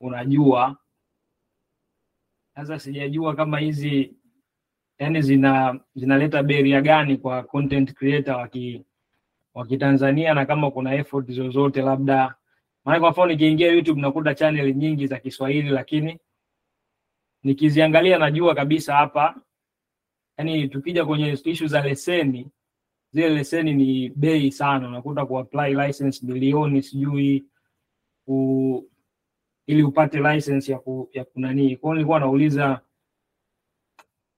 [0.00, 0.76] unajua.
[2.54, 4.16] Sasa sijajua kama hizi
[4.98, 8.48] yani zina zinaleta beria gani kwa content creator
[9.54, 12.34] wa Kitanzania na kama kuna effort zozote labda
[12.84, 16.18] maana kwa mfano nikiingia YouTube nakuta channel nyingi za Kiswahili lakini
[17.42, 19.40] nikiziangalia najua kabisa hapa
[20.38, 22.50] yani tukija kwenye issue za leseni
[23.12, 24.88] zile leseni ni bei sana.
[24.88, 27.46] Unakuta kuapply license milioni sijui
[28.24, 28.90] ku,
[29.66, 32.80] ili upate license ya ku, ya kunanii kwa hiyo nilikuwa nauliza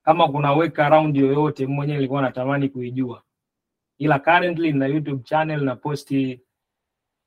[0.03, 3.23] kama kuna workaround yoyote mwenyewe nilikuwa natamani kuijua.
[3.99, 6.41] Ila currently na YouTube channel na posti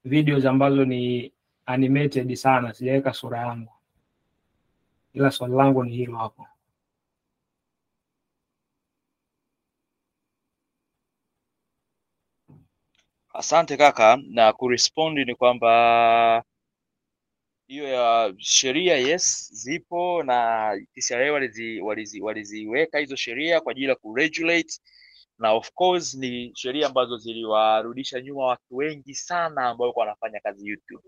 [0.03, 1.33] videos ambazo ni
[1.65, 3.71] animated sana, sijaweka sura yangu,
[5.13, 6.47] ila swali langu ni hilo hapo.
[13.33, 16.43] Asante kaka, na kurespondi ni kwamba
[17.67, 23.95] hiyo ya sheria yes, zipo na TCRA walizi walizi waliziweka hizo sheria kwa ajili ya
[23.95, 24.79] kuregulate,
[25.43, 30.67] na of course ni sheria ambazo ziliwarudisha nyuma watu wengi sana ambao walikuwa wanafanya kazi
[30.67, 31.03] YouTube.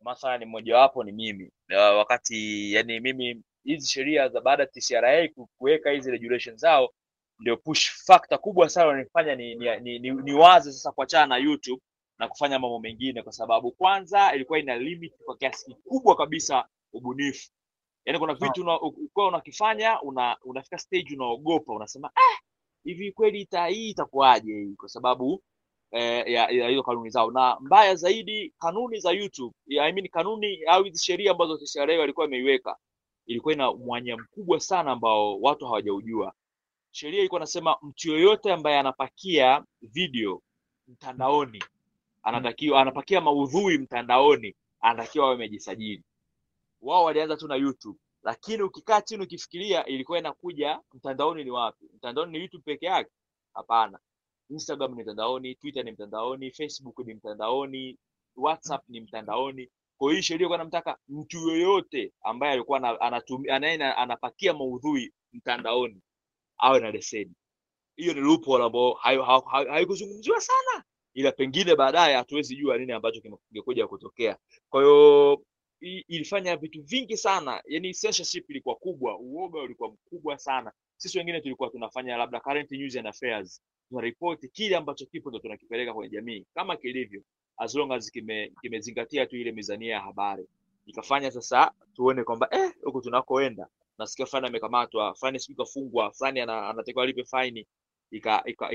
[0.00, 5.90] Mathalan mojawapo ni mimi uh, wakati yani mimi hizi sheria za baada ya TCRA kuweka
[5.90, 6.90] hizi regulations zao
[7.40, 11.36] ndio push factor kubwa sana wanifanya ni, ni, ni, ni, ni waze sasa kuachana na
[11.36, 11.82] YouTube
[12.18, 17.50] na kufanya mambo mengine, kwa sababu kwanza ilikuwa ina limit kwa kiasi kikubwa kabisa ubunifu.
[18.04, 22.38] Yani kuna vitu una, ukiwa unakifanya una, unafika stage unaogopa, unasema ah,
[22.84, 25.42] hivi kweli hii itakuwaje hii, kwa sababu
[25.90, 30.84] eh, ya hizo kanuni zao, na mbaya zaidi kanuni za YouTube I mean kanuni au
[30.84, 32.76] hizi sheria ambazo TCRA walikuwa wameiweka
[33.26, 36.32] ilikuwa ina mwanya mkubwa sana ambao watu hawajaujua.
[36.90, 40.42] Sheria ilikuwa nasema mtu yoyote ambaye anapakia video
[40.88, 41.62] mtandaoni
[42.22, 46.02] anatakiwa anapakia maudhui mtandaoni anatakiwa awe amejisajili.
[46.80, 51.86] Wao walianza tu na YouTube, lakini ukikaa chini ukifikiria, ilikuwa inakuja mtandaoni ni wapi?
[51.94, 53.10] Mtandaoni ni YouTube peke yake?
[53.54, 53.98] Hapana.
[54.50, 57.98] Instagram ni mtandaoni, Twitter ni mtandaoni, Facebook ni mtandaoni,
[58.36, 59.68] WhatsApp ni mtandaoni.
[59.98, 66.00] Kwa hiyo sheria ilikuwa namtaka mtu yoyote ambaye alikuwa ana- anatumia anaye anapakia maudhui mtandaoni
[66.58, 67.32] awe na leseni.
[67.96, 68.92] Hiyo ni loophole ambayo
[69.70, 74.36] haikuzungumziwa sana, ila pengine baadaye hatuwezi jua nini ambacho kingekuja kutokea.
[74.70, 75.42] Kwa hiyo
[75.84, 80.72] ilifanya vitu vingi sana, yani censorship ilikuwa kubwa, uoga ulikuwa mkubwa sana.
[80.96, 85.94] Sisi wengine tulikuwa tunafanya labda current news and affairs, tunaripoti kile ambacho kipo ndo tunakipeleka
[85.94, 87.22] kwenye jamii kama kilivyo,
[87.56, 90.46] as long as kime kimezingatia tu ile mizania ya habari.
[90.86, 93.68] Ikafanya sasa tuone kwamba eh, huku tunakoenda
[93.98, 97.66] nasikia fulani amekamatwa, fulani sijui kafungwa, fulani anatakiwa alipe faini,
[98.10, 98.70] ika ika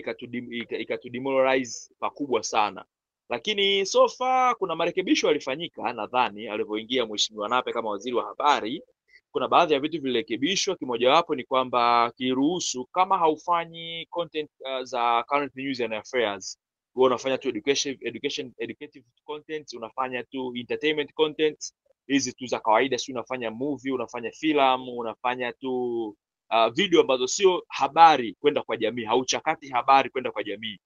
[0.78, 2.86] ikatudemoralize ika, ika pakubwa sana
[3.30, 8.84] lakini so far kuna marekebisho yalifanyika, nadhani alivyoingia Mheshimiwa Nape kama waziri wa habari,
[9.32, 10.76] kuna baadhi ya vitu vilirekebishwa.
[10.76, 16.60] Kimojawapo ni kwamba kiruhusu kama haufanyi content uh, za current news and affairs,
[16.96, 21.74] wewe unafanya tu education, education, educative content, unafanya tu entertainment content.
[22.08, 26.06] Hizi tu za kawaida, si unafanya movie, unafanya filamu, unafanya tu
[26.52, 30.80] uh, video ambazo sio habari kwenda kwa jamii, hauchakati habari kwenda kwa jamii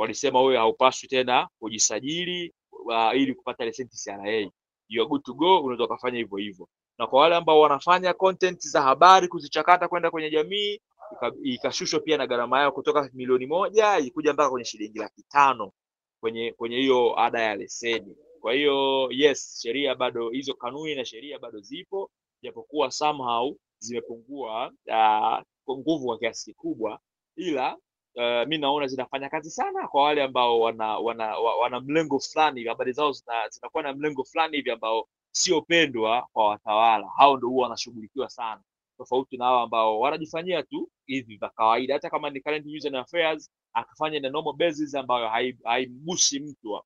[0.00, 4.50] walisema wewe haupaswi tena kujisajili uh, ili kupata leseni TCRA.
[4.88, 6.68] You are good to go, unaweza ukafanya hivyo hivyo.
[6.98, 10.80] Na kwa wale ambao wanafanya content za habari kuzichakata kwenda kwenye jamii,
[11.42, 15.72] ikashushwa pia na gharama yao kutoka milioni moja ikuja mpaka kwenye shilingi laki tano
[16.20, 18.16] kwenye kwenye hiyo ada ya leseni.
[18.40, 22.10] Kwa hiyo yes, sheria bado hizo kanuni na sheria bado zipo,
[22.42, 24.72] japokuwa somehow zimepungua
[25.68, 27.00] uh, nguvu kwa kiasi kikubwa,
[27.36, 27.76] ila
[28.16, 32.64] uh, mi naona zinafanya kazi sana kwa wale ambao wana wana, wa- wana mlengo fulani,
[32.64, 33.12] habari zao
[33.50, 37.08] zinakuwa na mlengo fulani hivi ambao sio pendwa kwa watawala.
[37.16, 38.62] Hao ndio huwa wanashughulikiwa sana,
[38.98, 42.96] tofauti na hao ambao wanajifanyia tu hivi vya kawaida, hata kama ni current news and
[42.96, 46.82] affairs, akafanya na normal basis ambayo hai- haimgusi mtu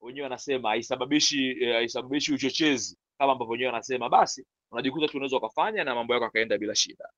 [0.00, 5.84] wenyewe wanasema haisababishi eh, haisababishi uchochezi kama ambavyo wenyewe wanasema, basi unajikuta tu unaweza ukafanya
[5.84, 7.08] na mambo yako akaenda bila shida.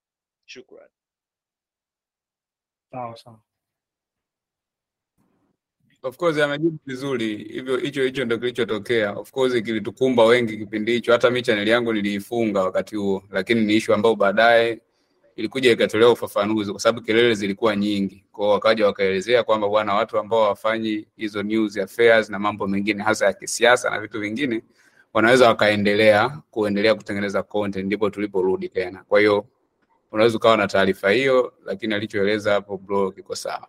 [0.46, 0.88] Shukran.
[2.90, 3.40] Sawa sawa.
[6.02, 9.12] Of course amejibu vizuri, hivyo hicho hicho ndio kilichotokea.
[9.12, 13.74] Of course kilitukumba wengi kipindi hicho, hata mi chaneli yangu niliifunga wakati huo, lakini ni
[13.76, 14.80] issue ambayo baadaye
[15.36, 18.24] ilikuja ikatolewa ufafanuzi, kwa sababu kelele zilikuwa nyingi.
[18.32, 23.26] Kwao wakaja wakaelezea kwamba bwana, watu ambao wafanyi hizo news affairs na mambo mengine hasa
[23.26, 24.62] ya kisiasa na vitu vingine
[25.12, 29.04] wanaweza wakaendelea kuendelea kutengeneza content, ndipo tuliporudi tena.
[29.08, 29.46] Kwa hiyo
[30.12, 33.68] unaweza ukawa na taarifa hiyo, lakini alichoeleza hapo bro kiko sawa.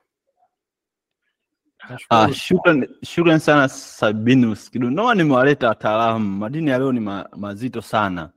[2.10, 4.90] Ah, shukran, shukran sana Sabinus Kidu.
[5.16, 8.30] Nimewaleta wataalamu, madini ya leo ni ma, mazito sana.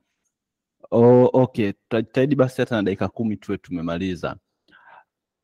[0.90, 4.36] Oh, okay, tutajitahidi basi hata na dakika kumi tuwe tumemaliza.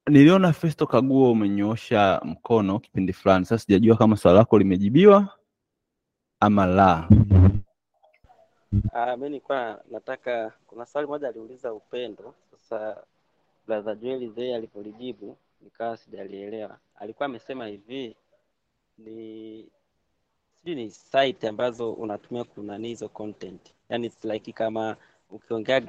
[0.07, 5.39] Niliona Festo Kaguo umenyoosha mkono kipindi fulani, sasa sijajua kama swali lako limejibiwa
[6.41, 7.09] ama la.
[8.93, 12.35] Ah, mi nilikuwa nataka, kuna swali moja aliuliza Upendo.
[12.69, 13.01] Sasa
[13.66, 16.79] brother Joel Zee alipolijibu nikawa sijalielewa.
[16.97, 18.16] Alikuwa amesema hivi
[18.99, 19.69] ni
[20.55, 24.97] sijui ni site ambazo unatumia kunani hizo content, yani it's like kama
[25.31, 25.83] ukiongea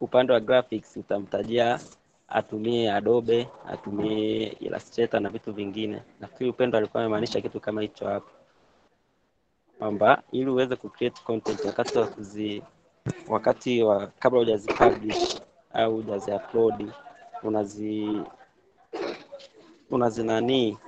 [0.00, 1.80] upande wa graphics utamtajia
[2.28, 6.02] atumie Adobe, atumie Illustrator na vitu vingine.
[6.20, 8.30] Nafikiri Upendo alikuwa amemaanisha kitu kama hicho hapo,
[9.78, 12.62] kwamba ili uweze kucreate content wakati wa kuzi
[13.28, 15.40] wakati wa kabla hujazipublish
[15.78, 16.92] au hujaziupload
[17.42, 18.22] unazi
[19.90, 20.78] unazinanii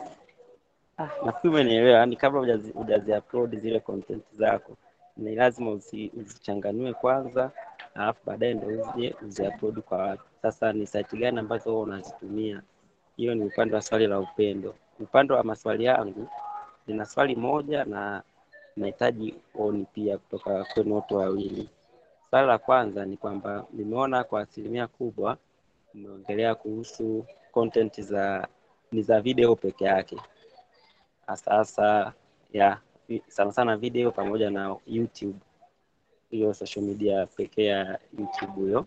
[0.99, 1.99] Ah, nafikiri umenielewa.
[1.99, 4.77] Yani kabla hujazi hujazi upload zile content zako
[5.17, 7.51] ni lazima uzi, uzichanganue kwanza,
[7.95, 10.23] alafu baadaye ndo uje uzi upload kwa watu.
[10.43, 12.63] Sasa ni site gani ambazo huwa unazitumia?
[13.17, 14.75] Hiyo ni upande wa swali la upendo.
[15.01, 16.29] Upande wa maswali yangu,
[16.87, 18.23] nina swali moja na
[18.77, 21.69] nahitaji oni pia kutoka kwenu watu wawili.
[22.31, 25.37] Swali la kwanza ni kwamba nimeona kwa asilimia kubwa
[25.95, 28.49] umeongelea kuhusu content za
[28.93, 30.17] ni za video peke yake.
[31.27, 32.13] Hasa
[32.53, 32.79] ya
[33.29, 35.39] sana sana video pamoja na YouTube,
[36.31, 38.87] hiyo social media pekee ya YouTube hiyo.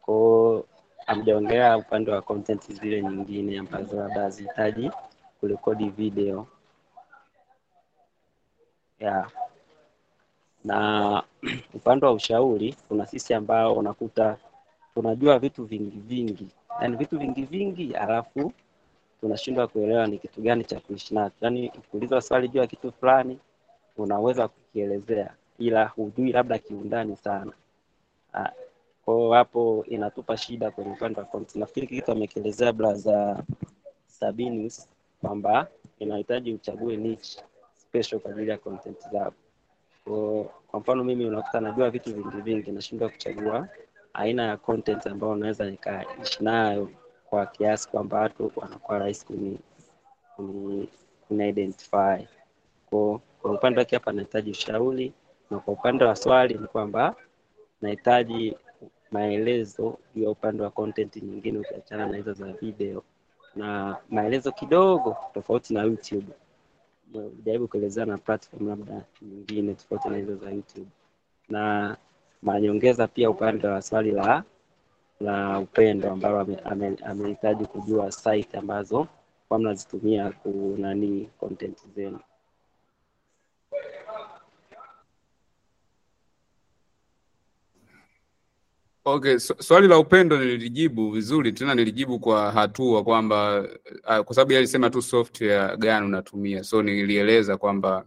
[0.00, 0.64] Kwao
[1.06, 4.90] hamjaongelea upande wa content zile nyingine ambazo labda hazihitaji
[5.40, 6.46] kurekodi video.
[8.98, 9.30] Ya
[10.64, 11.22] na
[11.74, 14.36] upande wa ushauri, kuna sisi ambao unakuta
[14.94, 16.48] tunajua vitu vingi vingi,
[16.82, 18.52] yani vitu vingi vingi, alafu
[19.20, 21.36] tunashindwa kuelewa ni kitu gani cha kuishi nacho.
[21.40, 23.38] Yani ukiulizwa swali juu ya kitu fulani
[23.96, 27.52] unaweza kukielezea, ila hujui labda kiundani sana.
[28.34, 28.50] Ah,
[29.04, 31.56] Kwa hapo inatupa shida kwenye upande wa content.
[31.56, 33.42] Nafikiri kitu amekielezea blaza
[34.06, 34.88] Sabinus
[35.20, 37.42] kwamba inahitaji uchague niche
[37.74, 39.34] special kwa ajili ya content zako.
[40.04, 43.68] Kwa, kwa mfano mimi unakuta najua vitu vingi vingi, nashindwa kuchagua
[44.14, 46.90] aina ya content ambayo naweza nikaishi nayo
[47.30, 49.58] kwa kiasi kwamba watu wanakuwa rahisi kuni,
[50.36, 50.88] kuni,
[51.28, 52.26] kuni identify.
[52.90, 55.12] Kwa, kwa upande wake hapa nahitaji ushauri,
[55.50, 57.16] na kwa upande wa swali ni kwamba
[57.82, 58.56] nahitaji
[59.10, 63.02] maelezo juu ya upande wa content nyingine ukiachana na hizo za video
[63.56, 66.26] na maelezo kidogo tofauti na YouTube
[67.44, 70.86] jaribu kuelezea na platform labda nyingine tofauti na hizo za YouTube,
[71.48, 71.96] na
[72.42, 74.44] manyongeza pia upande wa swali la
[75.20, 79.06] la upendo ambalo amehitaji ame, amehitaji kujua site ambazo
[79.48, 82.18] kwa mnazitumia kunani content zenu.
[89.04, 93.60] Okay, swali la upendo nilijibu vizuri, tena nilijibu kwa hatua kwamba
[94.08, 98.04] uh, kwa sababu alisema tu software gani unatumia, so nilieleza kwamba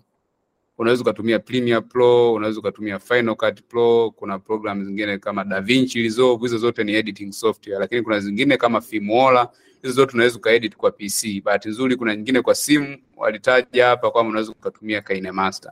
[0.78, 6.42] unaweza ukatumia Premiere Pro, unaweza ukatumia Final Cut Pro, kuna program zingine kama DaVinci Resolve,
[6.42, 9.48] hizo zote ni editing software, lakini kuna zingine kama Filmora,
[9.82, 11.42] hizo zote unaweza ukaedit kwa PC.
[11.44, 15.72] Bahati nzuri kuna nyingine kwa simu walitaja hapa kwamba unaweza ukatumia KineMaster.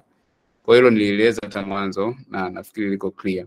[0.63, 3.45] Kwa hilo nilieleza hata mwanzo na nafikiri liko clear.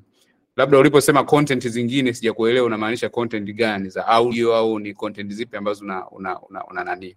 [0.56, 5.84] Labda uliposema content zingine sijakuelewa unamaanisha content gani za audio au ni content zipi ambazo
[5.84, 7.16] una, una, una, una nani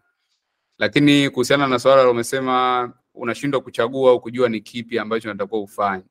[0.78, 6.04] lakini kuhusiana na swala umesema unashindwa kuchagua au kujua ni kipi ambacho unatakiwa ufanye.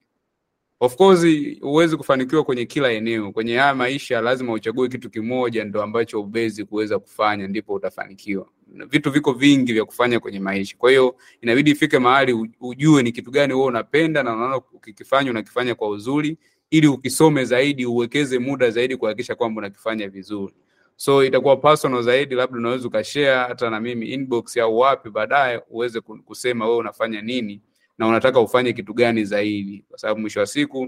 [0.80, 1.24] Of course
[1.60, 3.32] huwezi kufanikiwa kwenye kila eneo.
[3.32, 8.48] Kwenye haya maisha lazima uchague kitu kimoja ndo ambacho ubezi kuweza kufanya, ndipo utafanikiwa.
[8.90, 13.30] Vitu viko vingi vya kufanya kwenye maisha, kwa hiyo inabidi ifike mahali ujue ni kitu
[13.30, 16.38] gani wewe unapenda na unaona ukikifanya unakifanya kwa uzuri,
[16.70, 20.54] ili ukisome zaidi, uwekeze muda zaidi kuhakikisha kwamba unakifanya vizuri
[20.96, 26.00] so itakuwa personal zaidi, labda unaweza ukashare hata na mimi inbox au wapi, baadaye uweze
[26.00, 27.62] ku- kusema wewe unafanya nini
[27.98, 30.78] na unataka ufanye kitu gani zaidi, kwa sababu mwisho wa siku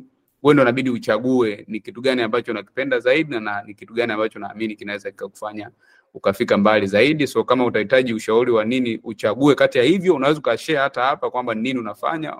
[0.42, 4.12] wewe ndio inabidi uchague ni kitu gani ambacho unakipenda zaidi na, na ni kitu gani
[4.12, 5.70] ambacho naamini kinaweza kikakufanya
[6.14, 7.26] ukafika mbali zaidi.
[7.26, 11.54] So kama utahitaji ushauri wa nini uchague kati ya hivyo, unaweza ukashare hata hapa kwamba
[11.54, 12.36] nini unafanya,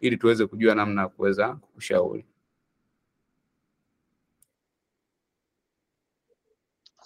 [0.00, 2.24] ili tuweze kujua namna ya kuweza kukushauri.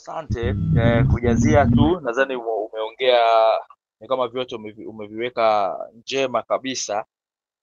[0.01, 0.55] Asante.
[0.76, 3.20] Eh, kujazia tu, nadhani umeongea
[4.01, 7.05] ni kama vyote umeviweka njema kabisa,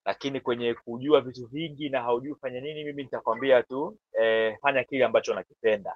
[0.06, 5.06] lakini kwenye kujua vitu vingi na haujui fanya nini, mimi nitakwambia tu eh, fanya kile
[5.06, 5.96] ambacho unakipenda.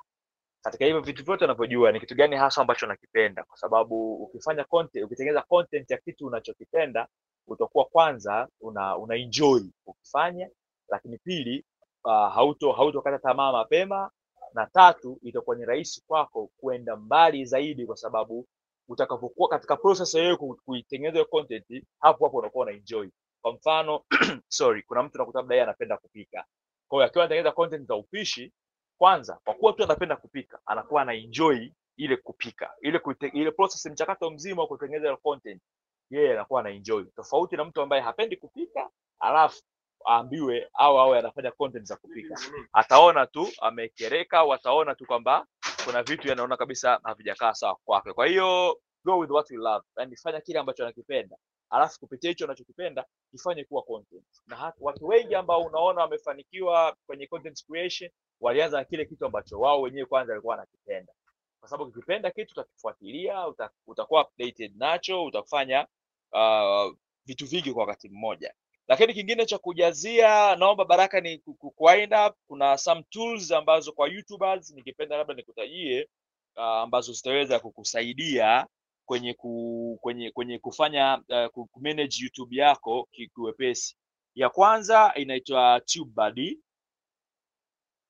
[0.63, 5.05] Katika hivyo vitu vyote unavyojua ni kitu gani hasa ambacho unakipenda, kwa sababu ukifanya content,
[5.05, 7.07] ukitengeneza content ya kitu unachokipenda
[7.47, 10.49] utakuwa kwanza una, una enjoy ukifanya,
[10.89, 11.65] lakini pili
[12.05, 14.11] uh, hauto hautokata tamaa mapema,
[14.53, 18.48] na tatu itakuwa ni rahisi kwako kuenda mbali zaidi, kwa sababu
[18.88, 21.65] utakapokuwa katika process ya kuitengeneza hiyo content,
[21.99, 23.10] hapo hapo unakuwa una enjoy.
[23.41, 24.03] Kwa mfano
[24.48, 26.45] sorry, kuna mtu nakuta labda yeye anapenda kupika,
[26.88, 28.53] kwa hiyo akiwa anatengeneza content za upishi
[28.98, 32.73] kwanza kwa kuwa tu anapenda kupika anakuwa ana enjoy ile kupika.
[32.82, 35.61] Ile kuite, ile process mchakato mzima wa kutengeneza content
[36.10, 37.03] yeye anakuwa ana enjoy.
[37.15, 39.61] Tofauti na mtu ambaye hapendi kupika alafu
[40.10, 42.36] aambiwe au awe anafanya content za kupika.
[42.73, 45.45] Ataona tu amekereka au ataona tu kwamba
[45.86, 48.14] kuna vitu yanaona kabisa havijakaa sawa kwake.
[48.14, 49.86] Kwa hiyo go with what you love.
[49.98, 51.38] Yani fanya kile ambacho anakipenda.
[51.69, 54.26] Alafu kupitia hicho unachokipenda kifanye kuwa content.
[54.48, 58.11] Na hata watu wengi ambao unaona wamefanikiwa kwenye content creation
[58.41, 61.14] walianza na kile kitu ambacho wao wenyewe kwanza walikuwa wanakipenda,
[61.60, 63.48] kwa sababu ukipenda kitu utakifuatilia,
[63.88, 65.88] utakuwa updated nacho, utafanya
[66.34, 66.94] uh,
[67.26, 68.53] vitu vingi kwa wakati mmoja.
[68.91, 71.85] Lakini kingine cha kujazia, naomba Baraka ni ku- ku- ku
[72.27, 72.38] up.
[72.47, 76.09] Kuna some tools ambazo kwa YouTubers nikipenda labda nikutajie
[76.57, 78.68] uh, ambazo zitaweza kukusaidia
[79.07, 81.81] kwenye ku, kwenye kwenye kufanya uh, ku ku-
[82.23, 83.97] YouTube yako kiwepesi.
[84.35, 86.59] Ya kwanza inaitwa TubeBuddy,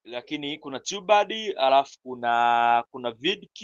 [0.06, 3.62] lakini kuna TubeBuddy alafu kuna kuna VidQ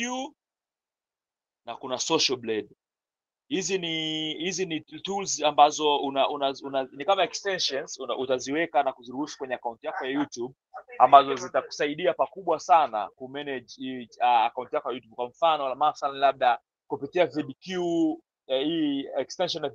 [1.66, 2.70] na kuna Social Blade.
[3.48, 8.94] Hizi ni hizi ni tools ambazo una, una, una, ni kama extensions una, utaziweka na
[8.94, 10.56] kuziruhusu kwenye akaunti yako ya YouTube
[11.00, 15.16] ambazo zitakusaidia pakubwa sana kumanage uh, akaunti yako ya YouTube.
[15.16, 17.68] Kwa mfano mathalan, labda kupitia VidQ
[18.48, 19.70] eh, hii extension ya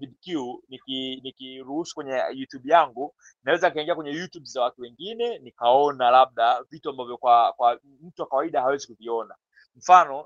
[0.68, 6.90] niki- nikiruhusu kwenye YouTube yangu naweza nikaingia kwenye YouTube za watu wengine nikaona labda vitu
[6.90, 9.34] ambavyo kwa kwa mtu wa kawaida hawezi kuviona.
[9.76, 10.20] Mfano,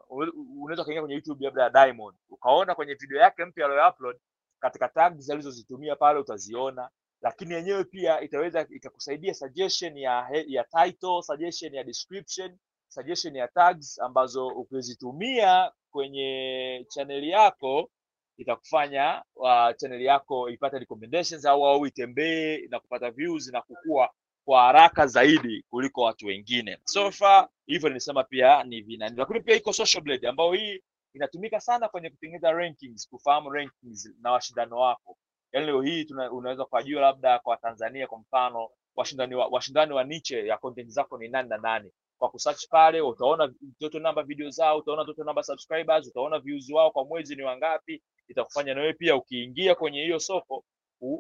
[0.61, 2.17] unaweza ukaingia kwenye YouTube labda ya Diamond.
[2.31, 4.17] Ukaona kwenye video yake mpya aliyoupload,
[4.61, 6.89] katika tags alizozitumia pale utaziona,
[7.23, 12.59] lakini yenyewe pia itaweza ikakusaidia suggestion ya ya title, suggestion ya description,
[12.89, 17.91] suggestion ya tags ambazo ukizitumia kwenye chaneli yako
[18.37, 24.11] itakufanya uh, chaneli yako ipate recommendations au au itembee na kupata views na kukua
[24.47, 26.79] kwa haraka zaidi kuliko watu wengine.
[26.85, 30.81] So far hivyo nilisema pia ni vinani, lakini pia iko Social Blade ambayo hii
[31.15, 35.17] inatumika sana kwenye kutengeneza rankings, kufahamu rankings na washindano wako.
[35.53, 40.05] Yaani leo hii tuna, unaweza kujua labda kwa Tanzania kwa mfano washindani wa, washindani wa
[40.05, 41.91] niche ya content zako ni nani na nani.
[42.19, 46.91] Kwa kusearch pale utaona total number video zao, utaona total number subscribers, utaona views wao
[46.91, 50.65] kwa mwezi ni wangapi, itakufanya na wewe pia ukiingia kwenye hiyo soko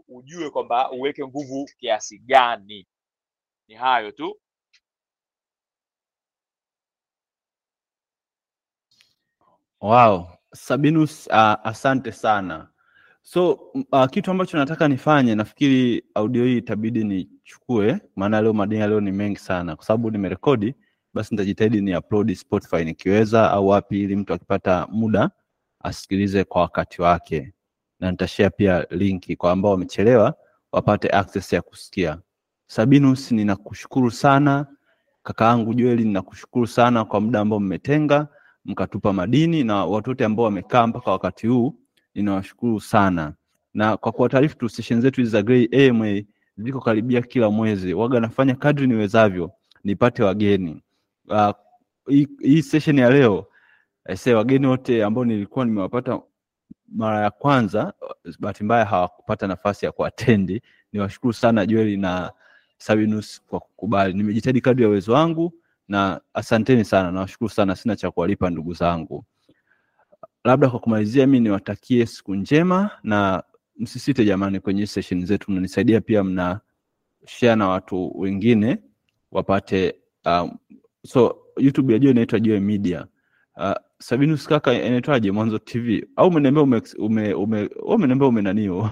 [0.09, 2.86] ujue kwamba uweke nguvu kiasi gani.
[3.68, 4.40] Ni hayo tu.
[9.80, 12.68] Wow, Sabinus, uh, asante sana.
[13.22, 13.52] So
[13.93, 19.01] uh, kitu ambacho nataka nifanye, nafikiri audio hii itabidi nichukue, maana leo madini ya leo
[19.01, 20.74] ni mengi sana, kwa sababu nimerekodi,
[21.14, 25.30] basi nitajitahidi ni upload Spotify nikiweza, au wapi, ili mtu akipata muda
[25.80, 27.52] asikilize kwa wakati wake,
[28.01, 30.34] na nitashare pia linki kwa ambao wamechelewa
[30.72, 32.18] wapate access ya kusikia.
[32.66, 34.66] Sabinus, ninakushukuru sana
[35.22, 38.28] kakaangu Joeli, ninakushukuru sana kwa muda ambao mmetenga
[38.64, 41.74] mkatupa madini na watu wote ambao wamekaa mpaka wakati huu
[42.14, 43.32] ninawashukuru sana,
[43.74, 46.22] na kwa kuwataarifu tu session zetu hizi za Grey AMA
[46.59, 49.51] ziko karibia kila mwezi, waga nafanya kadri niwezavyo
[49.84, 50.82] nipate wageni.
[51.28, 51.51] Uh,
[52.43, 53.47] hii, session ya leo
[54.05, 56.20] aisee, wageni wote ambao nilikuwa nimewapata
[56.88, 57.93] mara ya kwanza,
[58.38, 60.62] bahati mbaya hawakupata nafasi ya kuatendi.
[60.93, 62.32] Niwashukuru sana Joeli na
[62.78, 64.15] Sabinus kwa kukubali.
[64.15, 65.53] Nimejitahidi kadri ya uwezo wangu
[65.89, 69.24] na asanteni sana, nawashukuru sana, sina cha kuwalipa ndugu zangu.
[70.44, 73.43] Labda kwa kumalizia, mimi niwatakie siku njema na
[73.77, 76.61] msisite jamani, kwenye session zetu mnanisaidia pia, mna
[77.27, 78.78] share na watu wengine
[79.32, 79.94] wapate
[80.24, 80.51] um,
[81.07, 83.07] so YouTube ya Joe inaitwa Joe Media.
[83.57, 85.31] Uh, Sabinus kaka inaitwaje?
[85.31, 88.90] Mwanzo TV au umeniambia ume, ume, ume, ume, ume, ume, ume nanio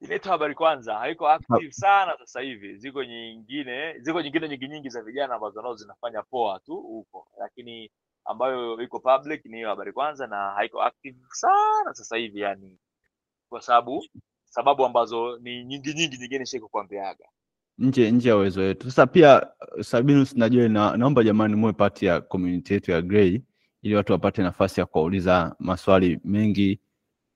[0.00, 2.76] Inaitwa Habari Kwanza, haiko active sana sasa hivi.
[2.76, 7.90] Ziko nyingine, ziko nyingine nyingi nyingi za vijana ambazo nao zinafanya poa tu huko, lakini
[8.24, 12.78] ambayo iko public ni hiyo Habari Kwanza na haiko active sana sasa hivi, yani
[13.48, 14.04] kwa sababu
[14.44, 17.24] sababu ambazo ni nyingi nyingi nyingine shiko kuambiaga.
[17.78, 18.90] nje nje ya uwezo wetu.
[18.90, 19.46] Sasa pia
[19.80, 23.40] Sabinus najua na, naomba jamani muwe pati ya community yetu ya Grey
[23.82, 26.80] ili watu wapate nafasi ya kuwauliza maswali mengi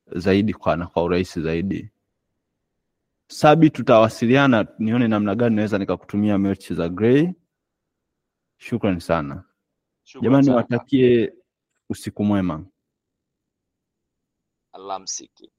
[0.06, 1.90] zaidi kwa na kwa urahisi zaidi.
[3.34, 7.32] Sabi, tutawasiliana nione namna gani naweza nikakutumia merch za Grey.
[8.58, 9.44] Shukrani sana
[10.22, 11.34] jamani, watakie
[11.90, 12.66] usiku mwema.
[14.72, 15.52] Alamsiki.